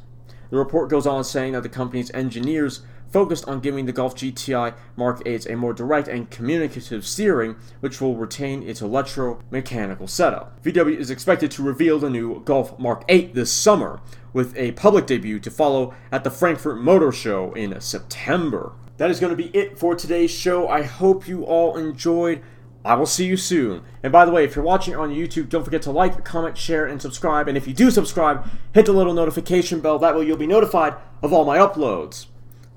The 0.49 0.57
report 0.57 0.89
goes 0.89 1.05
on 1.05 1.23
saying 1.23 1.53
that 1.53 1.63
the 1.63 1.69
company's 1.69 2.11
engineers 2.11 2.81
focused 3.11 3.47
on 3.47 3.59
giving 3.59 3.85
the 3.85 3.91
Golf 3.91 4.15
GTI 4.15 4.73
Mark 4.95 5.21
8 5.25 5.45
a 5.45 5.55
more 5.55 5.73
direct 5.73 6.07
and 6.07 6.29
communicative 6.29 7.05
steering, 7.05 7.55
which 7.79 8.01
will 8.01 8.15
retain 8.15 8.63
its 8.63 8.81
electromechanical 8.81 10.09
setup. 10.09 10.61
VW 10.63 10.97
is 10.97 11.09
expected 11.09 11.51
to 11.51 11.63
reveal 11.63 11.99
the 11.99 12.09
new 12.09 12.41
Golf 12.43 12.77
Mark 12.79 13.03
8 13.07 13.33
this 13.33 13.51
summer, 13.51 14.01
with 14.33 14.55
a 14.55 14.71
public 14.73 15.07
debut 15.07 15.39
to 15.39 15.49
follow 15.49 15.93
at 16.11 16.23
the 16.23 16.31
Frankfurt 16.31 16.79
Motor 16.79 17.11
Show 17.11 17.53
in 17.53 17.79
September. 17.81 18.73
That 18.97 19.09
is 19.09 19.19
going 19.19 19.35
to 19.35 19.37
be 19.37 19.55
it 19.57 19.77
for 19.77 19.95
today's 19.95 20.31
show. 20.31 20.67
I 20.67 20.81
hope 20.83 21.27
you 21.27 21.43
all 21.43 21.77
enjoyed. 21.77 22.41
I 22.83 22.95
will 22.95 23.05
see 23.05 23.25
you 23.25 23.37
soon. 23.37 23.83
And 24.01 24.13
by 24.13 24.25
the 24.25 24.31
way, 24.31 24.43
if 24.43 24.55
you're 24.55 24.63
watching 24.63 24.95
on 24.95 25.09
YouTube, 25.09 25.49
don't 25.49 25.63
forget 25.63 25.81
to 25.83 25.91
like, 25.91 26.23
comment, 26.23 26.57
share, 26.57 26.85
and 26.85 27.01
subscribe. 27.01 27.47
And 27.47 27.57
if 27.57 27.67
you 27.67 27.73
do 27.73 27.91
subscribe, 27.91 28.47
hit 28.73 28.85
the 28.85 28.93
little 28.93 29.13
notification 29.13 29.81
bell. 29.81 29.99
That 29.99 30.15
way 30.15 30.25
you'll 30.25 30.37
be 30.37 30.47
notified 30.47 30.95
of 31.21 31.33
all 31.33 31.45
my 31.45 31.57
uploads. 31.57 32.27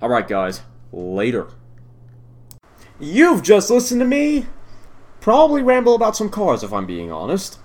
Alright, 0.02 0.28
guys. 0.28 0.62
Later. 0.92 1.48
You've 2.98 3.42
just 3.42 3.70
listened 3.70 4.00
to 4.00 4.06
me 4.06 4.46
probably 5.20 5.62
ramble 5.62 5.94
about 5.94 6.16
some 6.16 6.30
cars 6.30 6.62
if 6.62 6.72
I'm 6.72 6.86
being 6.86 7.12
honest. 7.12 7.58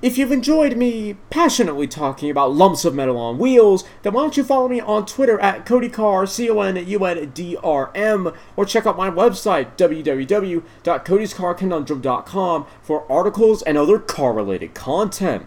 If 0.00 0.16
you've 0.18 0.30
enjoyed 0.32 0.76
me 0.76 1.14
passionately 1.30 1.86
talking 1.86 2.28
about 2.28 2.52
lumps 2.52 2.84
of 2.84 2.92
metal 2.92 3.16
on 3.16 3.38
wheels, 3.38 3.84
then 4.02 4.12
why 4.12 4.22
don't 4.22 4.36
you 4.36 4.42
follow 4.42 4.66
me 4.66 4.80
on 4.80 5.06
Twitter 5.06 5.38
at 5.38 5.64
CodyCar, 5.64 6.28
C-O-N-U-N-D-R-M, 6.28 8.32
or 8.56 8.64
check 8.64 8.84
out 8.84 8.96
my 8.96 9.10
website, 9.10 9.76
www.codyscarconundrum.com, 9.76 12.66
for 12.82 13.12
articles 13.12 13.62
and 13.62 13.78
other 13.78 14.00
car-related 14.00 14.74
content. 14.74 15.46